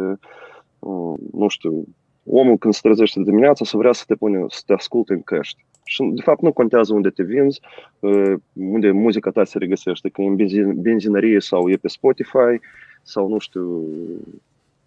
[0.79, 1.83] uh, nu știu,
[2.25, 5.65] omul când se trezește dimineața să vrea să te pune, să te asculte în căști.
[5.89, 7.61] Și de fapt nu contează unde te vinzi,
[7.99, 12.59] uh, unde muzica ta se regăsește, că e în benzin, benzinărie sau e pe Spotify
[13.01, 13.85] sau nu știu,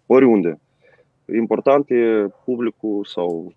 [0.05, 0.59] oriunde.
[1.35, 3.53] Important e publicul sau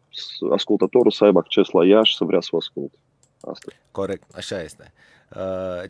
[0.51, 2.97] ascultătorul să aibă acces la ea și să vrea să o asculte.
[3.40, 3.72] Asta.
[3.90, 4.92] Corect, așa este.
[4.94, 5.15] Uh,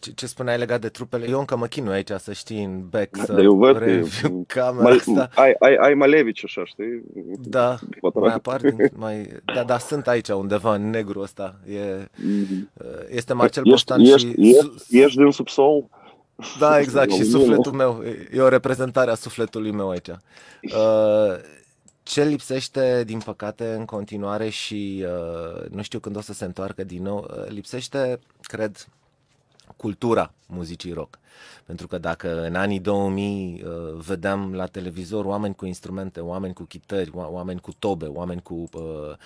[0.01, 3.17] ce, ce spuneai legat de trupele, eu încă mă chinui aici să știi în back
[3.25, 5.29] să eu văd review camera mal, asta.
[5.35, 7.03] Ai, ai, ai Malevici așa, știi?
[7.39, 7.79] Da,
[8.15, 11.61] mai apar din, mai, da, da, sunt aici undeva în negru ăsta.
[11.67, 13.09] E, mm-hmm.
[13.09, 14.35] Este Marcel ești, Bostan ești, și...
[14.49, 15.85] Ești, ești din subsol?
[16.59, 18.03] Da, exact, și sufletul meu.
[18.33, 20.09] E o reprezentare a sufletului meu aici.
[20.09, 21.37] Uh,
[22.03, 26.85] ce lipsește, din păcate, în continuare și uh, nu știu când o să se întoarcă
[26.85, 28.87] din nou, uh, lipsește, cred,
[29.77, 31.19] cultura muzicii rock.
[31.65, 36.63] Pentru că dacă în anii 2000 uh, vedeam la televizor oameni cu instrumente, oameni cu
[36.63, 38.69] chitări, oameni cu tobe, oameni cu...
[38.73, 39.17] Uh,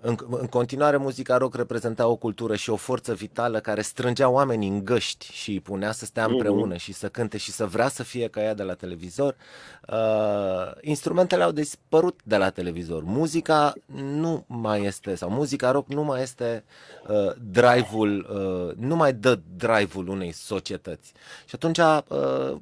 [0.00, 4.68] în, în continuare, muzica rock reprezenta o cultură și o forță vitală care strângea oamenii
[4.68, 8.02] în găști și îi punea să stea împreună și să cânte și să vrea să
[8.02, 9.36] fie ca ea de la televizor.
[9.88, 13.02] Uh, instrumentele au dispărut de la televizor.
[13.02, 16.64] Muzica nu mai este, sau muzica rock nu mai este
[17.08, 21.12] uh, drive-ul, uh, nu mai dă drive-ul unei societăți.
[21.46, 22.56] Și atunci uh,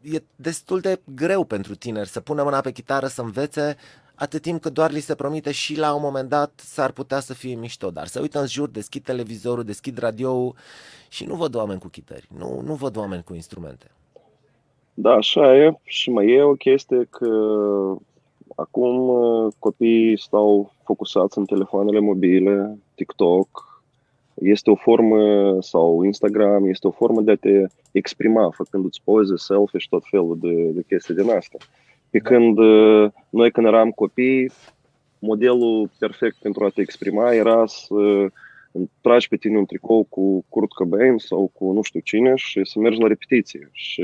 [0.00, 3.76] e destul de greu pentru tineri să pună mâna pe chitară, să învețe,
[4.14, 7.34] atât timp cât doar li se promite și la un moment dat s-ar putea să
[7.34, 10.54] fie mișto, dar să uită în jur, deschid televizorul, deschid radio
[11.08, 13.90] și nu văd oameni cu chitări, nu, nu văd oameni cu instrumente.
[14.94, 17.26] Da, așa e și mai e o chestie că
[18.54, 23.73] acum uh, copiii stau focusați în telefoanele mobile, TikTok,
[24.34, 25.18] este o formă,
[25.60, 30.38] sau Instagram, este o formă de a te exprima, făcându-ți poze, selfie și tot felul
[30.40, 31.58] de, de chestii din asta.
[32.10, 32.28] Pe da.
[32.28, 34.50] când uh, noi când eram copii,
[35.18, 38.28] modelul perfect pentru a te exprima era să
[39.00, 42.78] tragi pe tine un tricou cu Kurt Cobain sau cu nu știu cine și să
[42.78, 43.68] mergi la repetiție.
[43.72, 44.02] Și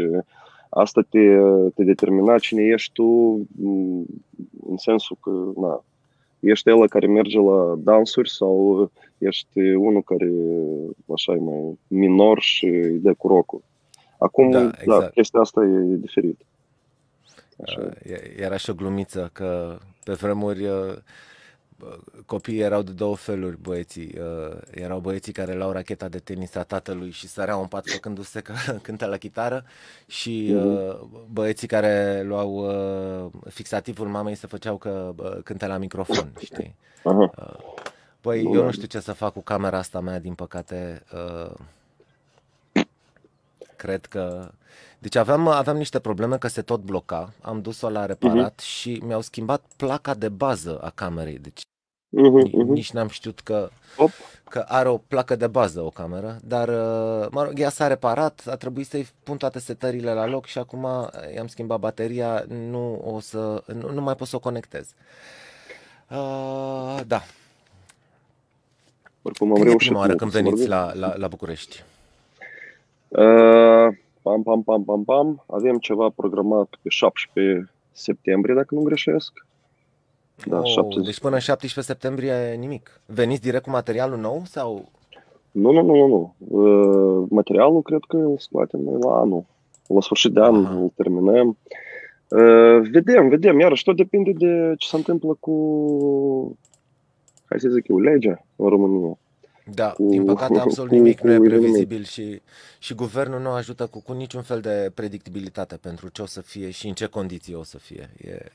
[0.68, 1.38] asta te,
[1.74, 3.02] te determina cine ești tu
[3.56, 4.04] mm,
[4.66, 5.84] în sensul că na,
[6.40, 10.30] ești el care merge la dansuri sau ești unul care
[11.14, 13.62] așa e mai minor și îi dă cu rocul.
[14.18, 15.00] Acum, da, da exact.
[15.00, 16.44] da, chestia asta e diferită.
[17.62, 17.88] Așa.
[18.36, 20.66] Era și o glumiță că pe vremuri
[22.26, 24.14] copiii erau de două feluri băieții.
[24.70, 28.54] Erau băieții care luau racheta de tenis a tatălui și săreau în pat făcându-se că
[28.82, 29.64] cântă la chitară
[30.06, 30.98] și uh-huh.
[31.30, 32.72] băieții care luau
[33.48, 35.14] fixativul mamei se făceau că
[35.44, 36.74] cântă la microfon, știi?
[36.98, 37.58] Uh-huh.
[38.20, 41.02] Păi eu nu știu ce să fac cu camera asta mea, din păcate.
[43.76, 44.50] Cred că
[45.00, 48.64] deci aveam, aveam niște probleme că se tot bloca, am dus-o la reparat uh-huh.
[48.64, 51.38] și mi-au schimbat placa de bază a camerei.
[51.38, 51.62] Deci
[52.16, 52.68] uh-huh, uh-huh.
[52.68, 54.10] nici n-am știut că, Op.
[54.48, 58.42] că are o placă de bază o cameră, dar uh, mă rog, ea s-a reparat,
[58.50, 60.86] a trebuit să-i pun toate setările la loc și acum
[61.34, 64.94] i-am schimbat bateria, nu, o să, nu, nu mai pot să o conectez.
[66.10, 67.22] Uh, da.
[69.22, 69.78] Oricum am reușit.
[69.78, 71.82] prima oară când veniți la, la, la București?
[73.08, 75.44] Uh, Pam, pam, pam, pam, pam.
[75.46, 79.46] Avem ceva programat pe 17 septembrie, dacă nu greșesc.
[80.46, 81.10] Da, oh, 17.
[81.10, 83.00] Deci până 17 septembrie nimic.
[83.06, 84.88] Veniți direct cu materialul nou sau?
[85.50, 86.06] Nu, nu, nu, nu.
[86.06, 86.34] nu.
[86.58, 89.44] Uh, materialul cred că îl scoatem noi la anul.
[89.86, 90.74] La sfârșit de an Aha.
[90.74, 91.56] îl terminăm.
[92.28, 93.60] Uh, vedem, vedem.
[93.60, 96.56] Iarăși tot depinde de ce se întâmplă cu,
[97.44, 99.18] hai să zic eu, legea în România.
[99.74, 102.40] Da, cu, din păcate absolut nimic cu, nu e previzibil și,
[102.78, 106.70] și guvernul nu ajută cu, cu niciun fel de predictibilitate pentru ce o să fie
[106.70, 108.10] și în ce condiții o să fie.
[108.24, 108.52] E...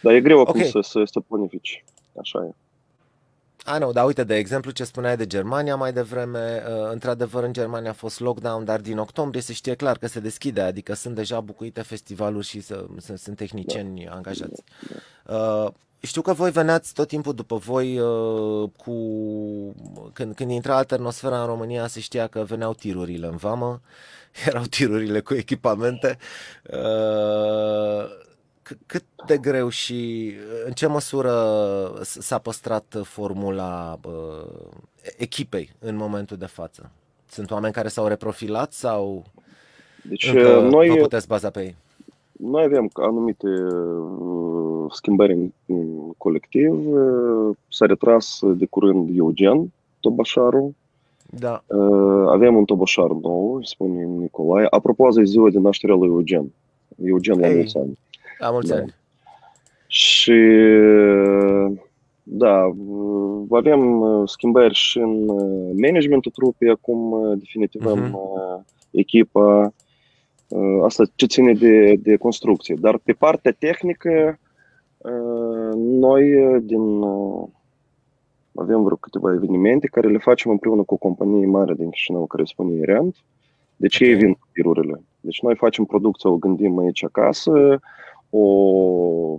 [0.00, 0.70] Da, e greu acum okay.
[0.70, 1.84] să, să, să planifici.
[2.20, 2.54] Așa e.
[3.66, 7.52] A, nu, dar uite, de exemplu, ce spuneai de Germania mai devreme, uh, într-adevăr în
[7.52, 11.14] Germania a fost lockdown, dar din octombrie se știe clar că se deschide, adică sunt
[11.14, 14.14] deja bucuite festivaluri și să, sunt, sunt tehnicieni da.
[14.14, 14.62] angajați.
[14.88, 15.34] Da.
[15.34, 15.64] da.
[15.64, 18.94] Uh, știu că voi veneați tot timpul după voi uh, cu...
[20.12, 23.80] Când, când intra alternosfera în România se știa că veneau tirurile în vamă,
[24.46, 26.18] erau tirurile cu echipamente.
[26.62, 28.24] Uh,
[28.86, 30.32] cât de greu și
[30.66, 31.32] în ce măsură
[32.02, 33.98] s-a păstrat formula
[35.16, 36.90] echipei în momentul de față?
[37.28, 39.24] Sunt oameni care s-au reprofilat sau
[40.08, 41.76] deci, încă noi, vă puteți baza pe ei?
[42.32, 46.86] Noi avem anumite uh, schimbări în, în colectiv.
[46.86, 50.74] Uh, s-a retras de curând Eugen Tobașaru.
[51.30, 51.62] Da.
[51.66, 54.66] Uh, avem un toboșar nou, spune Nicolae.
[54.70, 56.52] Apropo, azi e ziua de naștere lui Eugen.
[57.04, 57.98] Eugen la mulți ani.
[58.38, 58.76] La mulți da.
[58.76, 58.94] ani.
[59.86, 60.40] Și
[62.22, 62.70] da,
[63.50, 65.24] avem schimbări și în
[65.80, 68.64] managementul trupei, acum definitivăm uh-huh.
[68.90, 69.74] echipa.
[70.84, 72.76] Asta ce ține de, de construcție.
[72.80, 74.38] Dar pe partea tehnică,
[75.76, 76.22] noi
[76.62, 77.02] din
[78.54, 82.44] avem vreo câteva evenimente care le facem împreună cu o companie mare din Chișinău care
[82.44, 83.16] spune Rent.
[83.76, 84.08] Deci okay.
[84.08, 85.02] ei vin cu tirurile.
[85.20, 87.80] Deci noi facem producția, o gândim aici acasă,
[88.30, 89.38] o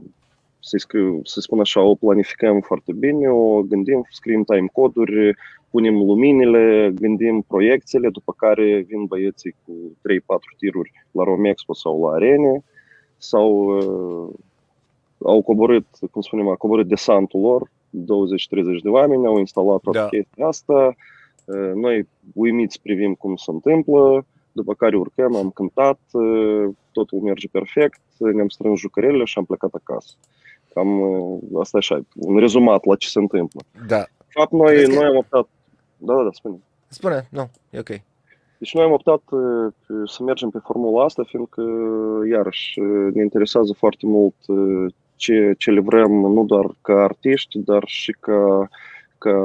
[0.60, 5.36] să scriu, să spun așa, o planificăm foarte bine, o gândim, scriem time coduri,
[5.70, 12.16] punem luminile, gândim proiecțiile, după care vin băieții cu 3-4 tiruri la Romexpo sau la
[12.16, 12.64] Arene
[13.18, 14.34] sau uh,
[15.24, 20.08] au coborât, cum spunem, a coborât desantul lor, 20-30 de oameni, au instalat toată da.
[20.08, 20.96] chestia asta,
[21.46, 24.26] uh, noi uimiți privim cum se întâmplă,
[24.58, 29.74] după care urcăm, am cântat, uh, totul merge perfect, ne-am strâns jucările și am plecat
[29.74, 30.14] acasă.
[30.74, 33.62] Cam uh, asta e așa, un rezumat la ce se întâmplă.
[33.88, 34.04] Da.
[34.28, 35.48] fapt, noi, noi am optat...
[35.98, 36.58] Da, da, da, spune.
[36.88, 37.92] Spune, nu, e ok.
[38.60, 39.74] Deci noi am optat uh,
[40.06, 41.64] să mergem pe formula asta, fiindcă,
[42.30, 42.80] iarăși,
[43.14, 44.36] ne interesează foarte mult
[45.16, 48.70] ce, ce le vrem, nu doar ca artiști, dar și ca,
[49.18, 49.38] ca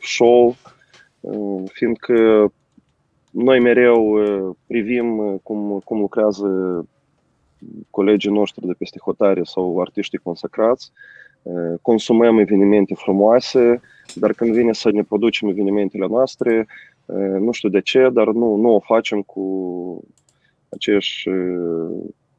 [0.00, 0.54] show,
[1.72, 2.52] fiindcă
[3.30, 4.24] noi mereu
[4.66, 6.48] privim cum, cum lucrează
[7.90, 10.92] colegii noștri de peste hotare sau artiștii consacrați,
[11.82, 13.80] consumăm evenimente frumoase,
[14.14, 16.66] dar când vine să ne producem evenimentele noastre,
[17.38, 19.44] nu știu de ce, dar nu, nu o facem cu
[20.68, 21.28] aceeași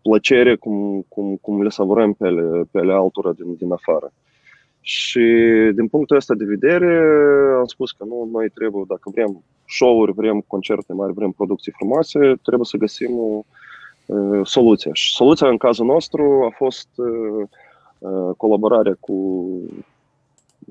[0.01, 4.13] plăcere cum, cum, cum le savurăm pe ale, pe ale altora din, din afară.
[4.81, 5.21] Și
[5.75, 7.03] din punctul ăsta de vedere
[7.57, 12.19] am spus că nu, noi trebuie, dacă vrem show-uri, vrem concerte mari, vrem producții frumoase,
[12.19, 13.43] trebuie să găsim o
[14.05, 14.91] uh, soluție.
[14.93, 17.47] Și soluția în cazul nostru a fost uh,
[17.99, 19.47] uh, colaborarea cu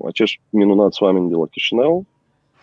[0.05, 2.05] acești minunați oameni de la Chișinău,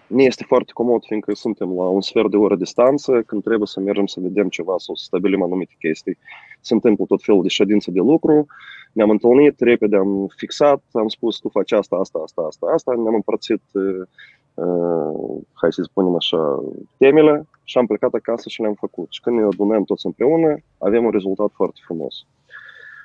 [0.09, 3.81] ne este foarte comod, fiindcă suntem la un sfert de oră distanță, când trebuie să
[3.81, 6.19] mergem să vedem ceva sau să stabilim anumite chestii.
[6.61, 8.47] Se întâmplă tot felul de ședințe de lucru,
[8.93, 13.15] ne-am întâlnit, repede am fixat, am spus tu faci asta, asta, asta, asta, asta, ne-am
[13.15, 16.63] împărțit, uh, hai să spunem așa,
[16.99, 19.07] temele și am plecat acasă și le-am făcut.
[19.11, 22.15] Și când ne adunăm toți împreună, avem un rezultat foarte frumos.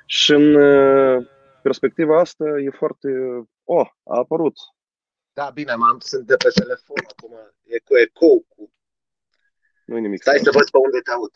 [0.06, 1.26] Și în uh,
[1.62, 3.08] perspectiva asta e foarte...
[3.64, 4.54] Oh, a apărut
[5.34, 7.32] da, bine, m-am, sunt de pe telefon acum.
[7.62, 8.26] E cu eco.
[8.48, 8.72] Cu...
[9.84, 10.20] Nu nimic.
[10.20, 11.30] Stai să văd pe unde te aud.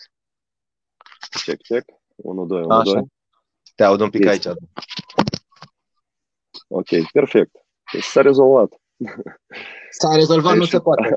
[1.45, 1.91] Check, check.
[2.17, 2.93] 1, 2, 1, Așa.
[2.93, 3.03] 2.
[3.75, 4.49] Te aud un pic este.
[4.49, 4.59] aici.
[6.69, 7.57] Ok, perfect.
[7.93, 8.73] Deci s-a rezolvat.
[9.91, 11.15] S-a rezolvat, nu se poate.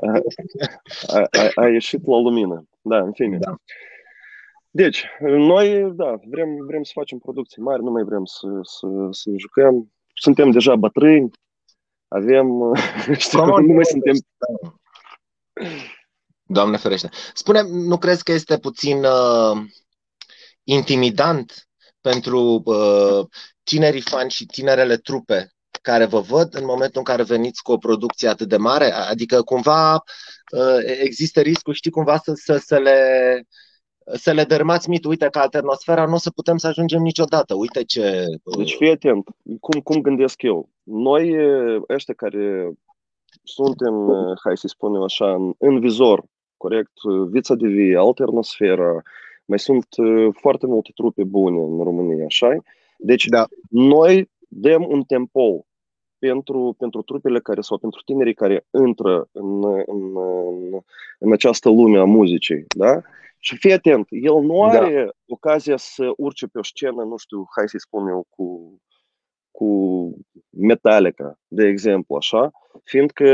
[1.06, 2.64] A, a, a ieșit la lumină.
[2.80, 3.38] Da, în fine.
[3.38, 3.54] Da.
[4.70, 9.30] Deci, noi, da, vrem, vrem să facem producții mari, nu mai vrem să, să, să
[9.36, 9.92] jucăm.
[10.14, 11.30] Suntem deja bătrâni,
[12.14, 12.74] avem,
[13.16, 14.14] știu, nu mai suntem...
[16.42, 17.08] Doamne ferește.
[17.34, 19.60] Spune, nu crezi că este puțin uh,
[20.64, 21.68] intimidant
[22.00, 23.26] pentru uh,
[23.62, 25.52] tinerii fani și tinerele trupe
[25.82, 28.92] care vă văd în momentul în care veniți cu o producție atât de mare?
[28.92, 32.98] Adică cumva uh, există riscul, știi, cumva să, să, să le
[34.04, 37.84] să le dărmați mit, uite că alternosfera nu o să putem să ajungem niciodată, uite
[37.84, 38.24] ce...
[38.56, 39.28] Deci fii atent,
[39.60, 40.68] cum, cum gândesc eu.
[40.82, 41.36] Noi,
[41.88, 42.72] ăștia care
[43.42, 43.94] suntem,
[44.44, 46.24] hai să spunem așa, în, în vizor,
[46.56, 46.92] corect,
[47.30, 49.02] Vița de Vie, Alternosfera,
[49.44, 49.86] mai sunt
[50.40, 52.56] foarte multe trupe bune în România, așa
[52.98, 53.46] Deci da.
[53.70, 55.66] noi dăm un tempo
[56.18, 60.80] pentru, pentru trupele care sau pentru tinerii care intră în, în, în,
[61.18, 63.02] în această lume a muzicii, da?
[63.44, 65.10] Și fii atent, el nu are da.
[65.26, 68.76] ocazia să urce pe o scenă, nu știu, hai să-i spun eu, cu,
[69.50, 69.68] cu
[70.50, 72.50] Metallica, de exemplu, așa,
[72.84, 73.26] fiindcă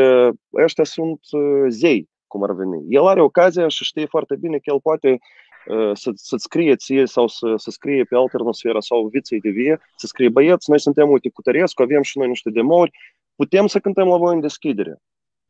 [0.54, 2.84] ăștia sunt uh, zei, cum ar veni.
[2.88, 5.18] El are ocazia și știe foarte bine că el poate
[5.66, 9.80] uh, să, să-ți scrie ție sau să, să scrie pe alternosfera sau viței de vie,
[9.96, 12.90] să scrie băieți, noi suntem, uite, cu Tărescu, avem și noi niște demouri,
[13.36, 15.02] putem să cântăm la voi în deschidere.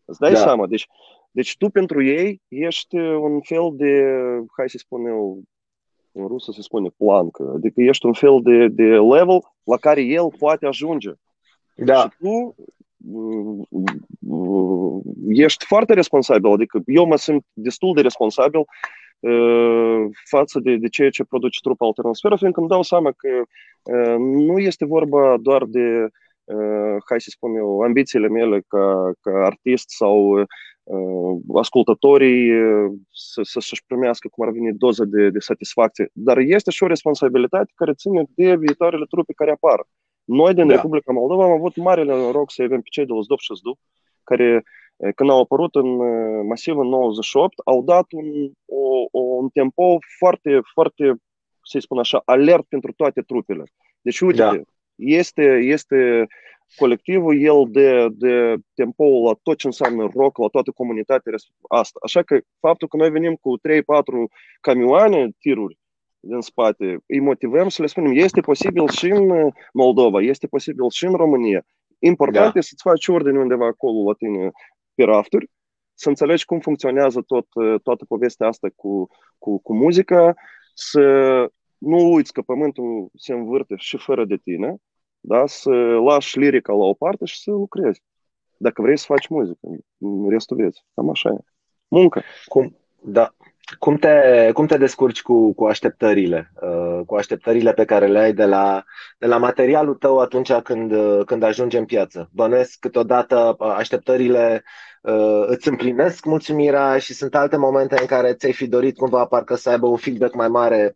[0.05, 0.39] Îți dai da.
[0.39, 0.67] seama?
[0.67, 0.87] Deci
[1.31, 4.05] deci tu pentru ei ești un fel de,
[4.57, 5.43] hai să spun eu,
[6.13, 10.29] în rusă se spune plancă, adică ești un fel de, de level la care el
[10.39, 11.13] poate ajunge.
[11.75, 12.01] Da.
[12.01, 12.55] Și tu
[15.29, 18.61] ești foarte responsabil, adică eu mă simt destul de responsabil
[19.21, 23.29] uh, față de, de ceea ce produce trupa Alternosferă, fiindcă îmi dau seama că
[23.83, 26.09] uh, nu este vorba doar de,
[26.45, 30.45] uh, hai să spun eu, ambițiile mele ca, ca artist sau
[31.55, 32.51] ascultătorii
[33.11, 36.87] să, să, să-și primească cum ar veni doză de, de satisfacție, dar este și o
[36.87, 39.87] responsabilitate care ține de viitoarele trupe care apar.
[40.25, 40.75] Noi din da.
[40.75, 43.79] Republica Moldova am avut marele noroc să avem pe cei de la Zdop și Zdu,
[44.25, 44.63] care
[45.15, 45.97] când au apărut în
[46.47, 51.15] masiv în 98, au dat un, o, o, un tempo foarte, foarte,
[51.63, 53.63] să spun așa, alert pentru toate trupele.
[54.01, 54.61] Deci, uite, da.
[54.95, 56.27] este, este
[56.77, 61.33] colectivul, el de, de tempo la tot ce înseamnă rock, la toată comunitatea
[61.69, 61.99] asta.
[62.03, 63.61] Așa că faptul că noi venim cu 3-4
[64.61, 65.79] camioane, tiruri,
[66.21, 71.05] din spate, îi motivăm să le spunem, este posibil și în Moldova, este posibil și
[71.05, 71.65] în România.
[71.99, 72.59] Important da.
[72.59, 74.51] e să-ți faci ordine undeva acolo la tine
[74.95, 75.51] pe rafturi,
[75.95, 77.47] să înțelegi cum funcționează tot,
[77.83, 79.09] toată povestea asta cu,
[79.39, 80.35] cu, cu muzica,
[80.75, 81.03] să
[81.79, 84.77] nu uiți că pământul se învârte și fără de tine,
[85.21, 85.47] da?
[85.47, 85.71] să
[86.05, 88.03] lași lirica la o parte și să lucrezi.
[88.57, 89.59] Dacă vrei să faci muzică
[89.99, 90.85] în restul vieții.
[90.95, 91.45] Cam așa e.
[91.89, 92.23] Muncă.
[92.45, 92.77] Cum?
[93.03, 93.35] Da.
[93.79, 96.53] Cum te, cum te descurci cu, cu așteptările?
[96.61, 98.85] Uh, cu așteptările pe care le ai de la,
[99.19, 100.93] de la materialul tău atunci când,
[101.25, 102.31] când ajungi în piață?
[102.33, 104.65] Bănuiesc câteodată uh, așteptările
[105.03, 109.55] uh, îți împlinesc mulțumirea și sunt alte momente în care ți-ai fi dorit cumva parcă
[109.55, 110.93] să aibă un feedback mai mare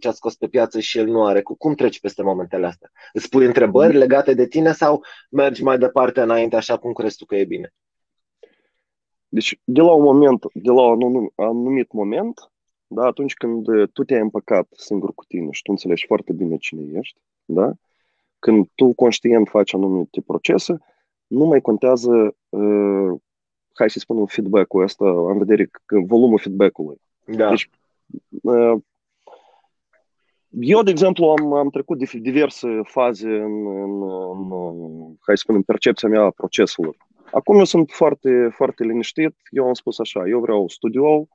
[0.00, 1.42] ce a scos pe piață și el nu are.
[1.42, 2.90] Cum treci peste momentele astea?
[3.12, 7.24] Îți pui întrebări legate de tine sau mergi mai departe înainte așa cum crezi tu
[7.24, 7.74] că e bine?
[9.36, 12.52] Deci, de la un moment, de la un anumit moment,
[12.86, 16.98] da, atunci când tu te-ai împăcat singur cu tine și tu înțelegi foarte bine cine
[16.98, 17.72] ești, da,
[18.38, 20.78] când tu conștient faci anumite procese,
[21.26, 23.12] nu mai contează, uh,
[23.74, 27.00] hai să spunem, feedback-ul ăsta, în vedere că volumul feedback-ului.
[27.24, 27.48] Da.
[27.48, 27.70] Deci,
[28.42, 28.80] uh,
[30.48, 34.50] eu, de exemplu, am, am trecut diverse faze în, în, în,
[35.20, 37.05] hai să spunem, percepția mea a proceselor.
[37.36, 39.34] Acum eu sunt foarte, foarte liniștit.
[39.50, 41.28] Eu am spus așa, eu vreau studio,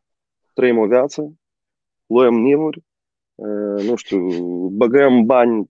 [0.53, 1.33] trăim o viață,
[2.05, 2.83] luăm nivuri,
[3.85, 4.19] nu știu,
[4.67, 5.69] băgăm bani.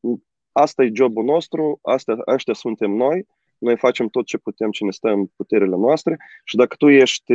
[0.51, 3.27] Asta e jobul nostru, asta, ăștia suntem noi,
[3.57, 7.33] noi facem tot ce putem, ce ne stă în puterile noastre și dacă tu ești,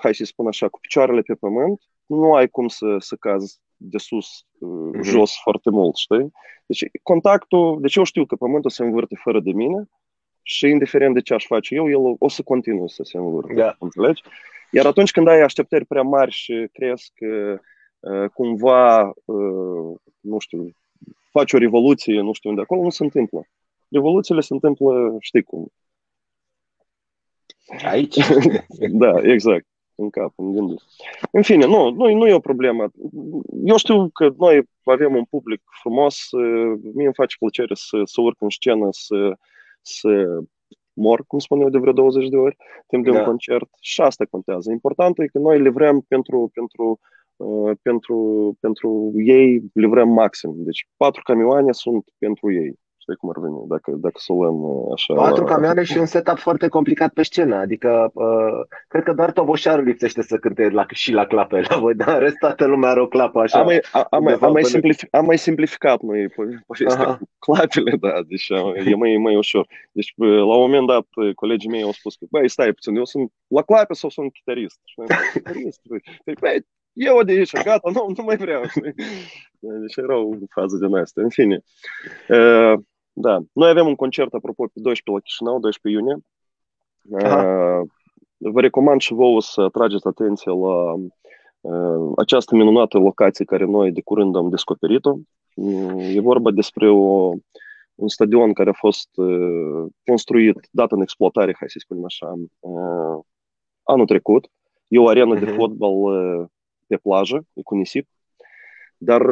[0.00, 3.98] hai să spun așa, cu picioarele pe pământ, nu ai cum să, să cazi de
[3.98, 5.00] sus, mm-hmm.
[5.02, 6.32] jos foarte mult, știi?
[6.66, 9.88] Deci contactul, deci eu știu că pământul se învârte fără de mine,
[10.46, 13.54] și indiferent de ce aș face eu, el o să continue să se învârte.
[13.54, 13.76] Da.
[13.78, 14.22] Înțelegi?
[14.70, 17.60] Iar atunci când ai așteptări prea mari și crezi că
[18.00, 20.70] uh, cumva, uh, nu știu,
[21.30, 23.46] faci o revoluție, nu știu unde acolo, nu se întâmplă.
[23.88, 25.72] Revoluțiile se întâmplă, știi cum.
[27.84, 28.16] Aici?
[29.02, 29.66] da, exact.
[29.94, 30.82] În cap, în gândul.
[31.30, 32.90] În fine, nu, nu, nu e o problemă.
[33.64, 38.20] Eu știu că noi avem un public frumos, uh, mie îmi face plăcere să, să
[38.20, 39.38] urc în scenă, să,
[39.84, 40.42] să
[40.92, 42.56] mor, cum spun eu, de vreo 20 de ori,
[42.86, 43.18] timp de da.
[43.18, 44.70] un concert și asta contează.
[44.70, 46.98] Important e că noi livrăm pentru, pentru,
[47.36, 48.18] uh, pentru,
[48.60, 50.52] pentru ei, livrăm maxim.
[50.56, 52.78] Deci patru camioane sunt pentru ei.
[53.04, 55.14] Știi cum ar veni, dacă, dacă să o luăm uh, așa.
[55.14, 57.56] Patru camioane și un setup foarte complicat pe scenă.
[57.56, 61.94] Adică, uh, cred că doar Toboșarul lipsește să cânte la, și la clape la voi,
[61.94, 63.58] dar rest toată lumea are o clapă așa.
[63.58, 63.80] Am mai,
[64.10, 66.28] am, mai, am, mai, simplific, am mai simplificat noi
[66.66, 69.66] povestea cu clapele, da, deci uh, e mai, mai ușor.
[69.92, 73.04] Deci, uh, la un moment dat, colegii mei au spus că, băi, stai puțin, eu
[73.04, 74.80] sunt la clape sau sunt chitarist?
[74.84, 74.94] Și
[75.32, 75.80] chitarist,
[76.24, 78.62] păi, băi, eu de aici, gata, nu, nu mai vreau.
[79.58, 81.20] Deci era o fază din asta.
[81.20, 81.62] În fine.
[82.28, 82.78] Uh,
[83.14, 83.38] da.
[83.52, 86.24] Noi avem un concert, apropo, pe 12 la Chișinău, 12 iunie.
[87.24, 87.82] Aha.
[88.36, 90.94] Vă recomand și vouă să atrageți atenție la
[92.16, 95.16] această minunată locație care noi de curând am descoperit-o.
[96.14, 97.32] E vorba despre o,
[97.94, 99.08] un stadion care a fost
[100.04, 102.34] construit, dat în exploatare, hai să spunem așa,
[103.82, 104.50] anul trecut.
[104.88, 105.38] E o arenă uh-huh.
[105.38, 105.54] de mhm.
[105.54, 105.94] fotbal
[106.86, 108.08] pe plajă, e cu nisip
[109.04, 109.22] dar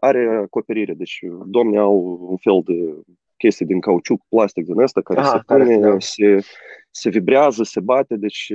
[0.00, 0.94] are acoperire.
[0.94, 2.94] Deci domnii au un fel de
[3.36, 6.38] chestie din cauciuc, plastic din asta, care Aha, se pune, care, se,
[6.90, 8.46] se vibrează, se bate, deci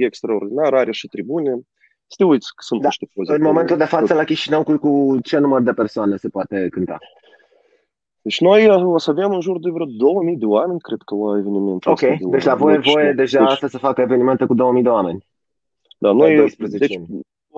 [0.00, 1.60] e extraordinar, are și tribune.
[2.06, 2.86] Să te uiți că sunt da.
[2.86, 3.32] niște poze.
[3.32, 6.98] În momentul de față la Chișinău, cu, cu ce număr de persoane se poate cânta?
[8.22, 11.38] Deci noi o să avem în jur de vreo 2000 de oameni, cred că la
[11.38, 14.82] evenimentul Ok, de deci la voi voie deja deci, să se facă evenimente cu 2000
[14.82, 15.26] de oameni.
[15.98, 17.00] Da, noi, deci,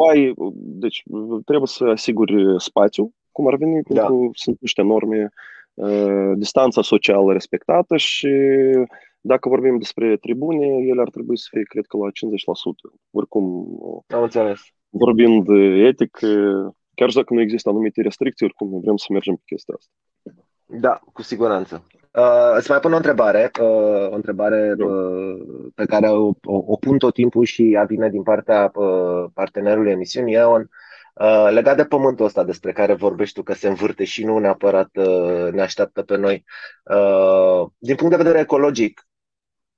[0.08, 1.02] ai, deci
[1.44, 4.00] trebuie să asiguri spațiu, cum ar veni, da.
[4.00, 5.28] pentru sunt niște norme,
[5.74, 8.30] uh, distanța socială respectată și
[9.20, 12.98] dacă vorbim despre tribune, ele ar trebui să fie, cred că, la 50%.
[13.10, 13.44] Oricum,
[14.08, 14.60] Am înțeles.
[14.88, 15.48] vorbind
[15.88, 16.18] etic,
[16.94, 19.92] chiar dacă nu există anumite restricții, oricum noi vrem să mergem pe chestia asta.
[20.66, 21.86] Da, cu siguranță.
[22.18, 26.76] Uh, îți mai pun o întrebare, uh, o întrebare uh, pe care o, o, o
[26.76, 30.70] pun tot timpul și ea vine din partea uh, partenerului emisiunii EON,
[31.14, 34.96] uh, legat de pământul ăsta despre care vorbești tu, că se învârte și nu neapărat
[34.96, 36.44] uh, ne așteaptă pe noi.
[36.84, 39.08] Uh, din punct de vedere ecologic,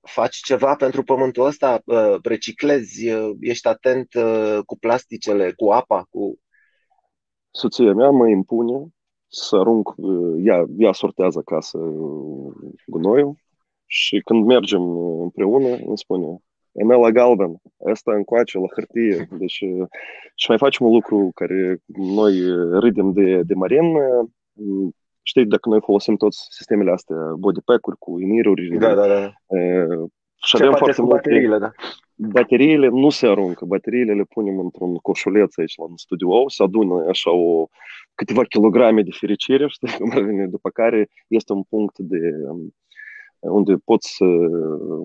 [0.00, 1.80] faci ceva pentru pământul ăsta?
[1.84, 3.10] Uh, reciclezi?
[3.10, 6.06] Uh, ești atent uh, cu plasticele, cu apa?
[6.10, 6.38] Cu...
[7.50, 8.86] Soția mea mă impune
[9.28, 9.94] să arunc,
[10.44, 11.78] ea, ea sortează acasă
[12.86, 13.34] gunoiul
[13.86, 16.40] și când mergem împreună îmi spune
[16.72, 17.60] Emel la galben,
[17.92, 19.28] asta încoace la hârtie.
[19.40, 19.64] Deci,
[20.34, 22.32] și mai facem un lucru care noi
[22.80, 23.84] râdem de, de marin.
[25.22, 28.78] Știi, dacă noi folosim toți sistemele astea, body pack-uri cu iniruri.
[28.78, 29.32] Da, da, da.
[30.46, 31.70] Și avem foarte multe, bateriile, da.
[32.14, 37.30] Bateriile nu se aruncă, bateriile le punem într-un coșuleț aici la studio, se adună așa
[37.30, 37.68] o,
[38.14, 42.18] câteva kilograme de fericire, știi, cum ar veni, după care este un punct de
[43.40, 44.16] unde poți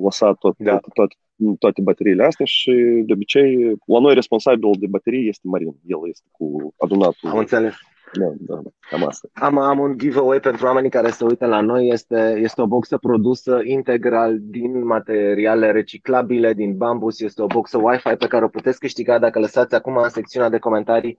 [0.03, 0.77] lăsa tot, da.
[0.77, 1.11] tot, tot,
[1.59, 2.71] toate bateriile astea și
[3.05, 7.29] de obicei la noi responsabil de baterii este Marin, el este cu adunatul.
[7.29, 7.73] Am înțeles.
[8.13, 9.27] Da, da, cam asta.
[9.33, 11.87] Am, am un giveaway pentru oamenii care se uită la noi.
[11.87, 17.19] Este, este o boxă produsă integral din materiale reciclabile, din bambus.
[17.19, 20.57] Este o boxă Wi-Fi pe care o puteți câștiga dacă lăsați acum în secțiunea de
[20.57, 21.17] comentarii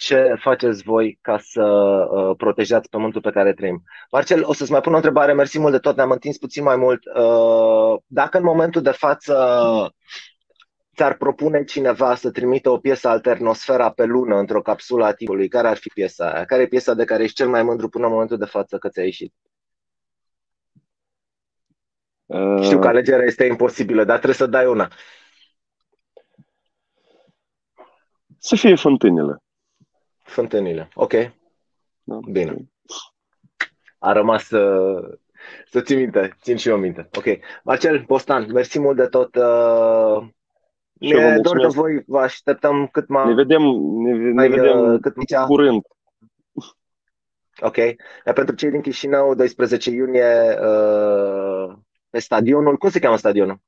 [0.00, 3.82] ce faceți voi ca să uh, protejați pământul pe care trăim.
[4.10, 6.76] Marcel, o să-ți mai pun o întrebare, mersi mult de tot, ne-am întins puțin mai
[6.76, 7.00] mult.
[7.16, 9.34] Uh, dacă în momentul de față
[11.00, 15.68] ți-ar propune cineva să trimită o piesă alternosfera pe lună într-o capsulă a timpului, care
[15.68, 16.44] ar fi piesa aia?
[16.44, 18.88] Care e piesa de care ești cel mai mândru până în momentul de față că
[18.88, 19.34] ți-a ieșit?
[22.26, 22.62] Uh...
[22.62, 24.92] Știu că alegerea este imposibilă, dar trebuie să dai una.
[28.38, 29.42] Să fie fântânile.
[30.22, 31.12] Fântânile, ok.
[32.02, 32.18] Da.
[32.30, 32.56] Bine.
[33.98, 34.80] A rămas să,
[35.70, 37.08] să ții minte, țin și eu minte.
[37.16, 37.24] Ok.
[37.62, 39.34] Marcel, Bostan, mersi mult de tot.
[39.34, 40.28] Uh,
[41.00, 43.26] ne dor de voi, vă așteptăm cât mai...
[43.26, 43.62] Ne vedem,
[44.02, 45.82] ne, ne vedem uh, cât mai curând.
[47.62, 47.76] Ok.
[47.76, 51.76] Iar pentru cei din Chișinău, 12 iunie, uh,
[52.10, 53.60] pe stadionul, cum se cheamă stadionul?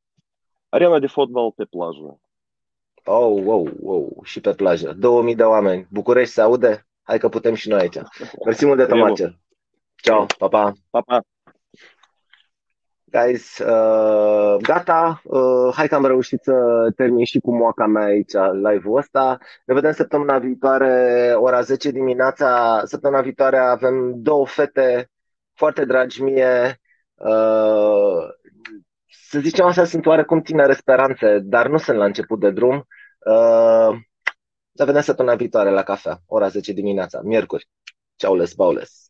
[0.68, 2.20] Arena de fotbal pe plajă.
[3.04, 4.92] Oh, wow, wow, și pe plajă.
[4.92, 5.86] 2000 de oameni.
[5.90, 6.86] București se aude?
[7.02, 7.98] Hai că putem și noi aici.
[8.44, 9.38] Mersi mult de tot, Marcel.
[10.02, 10.72] Ciao, pa, pa.
[10.90, 11.20] Pa, pa.
[13.12, 16.52] Guys, uh, gata, uh, hai că am reușit să
[16.96, 19.38] termin și cu moaca mea aici live-ul ăsta.
[19.66, 22.80] Ne vedem săptămâna viitoare, ora 10 dimineața.
[22.84, 25.10] Săptămâna viitoare avem două fete
[25.54, 26.80] foarte dragi mie.
[27.14, 28.28] Uh,
[29.28, 32.86] să zicem așa, sunt oarecum tinere speranțe, dar nu sunt la început de drum.
[33.18, 33.96] Uh,
[34.72, 37.68] ne vedem săptămâna viitoare la cafea, ora 10 dimineața, miercuri.
[38.16, 39.01] Ceau, les, baules.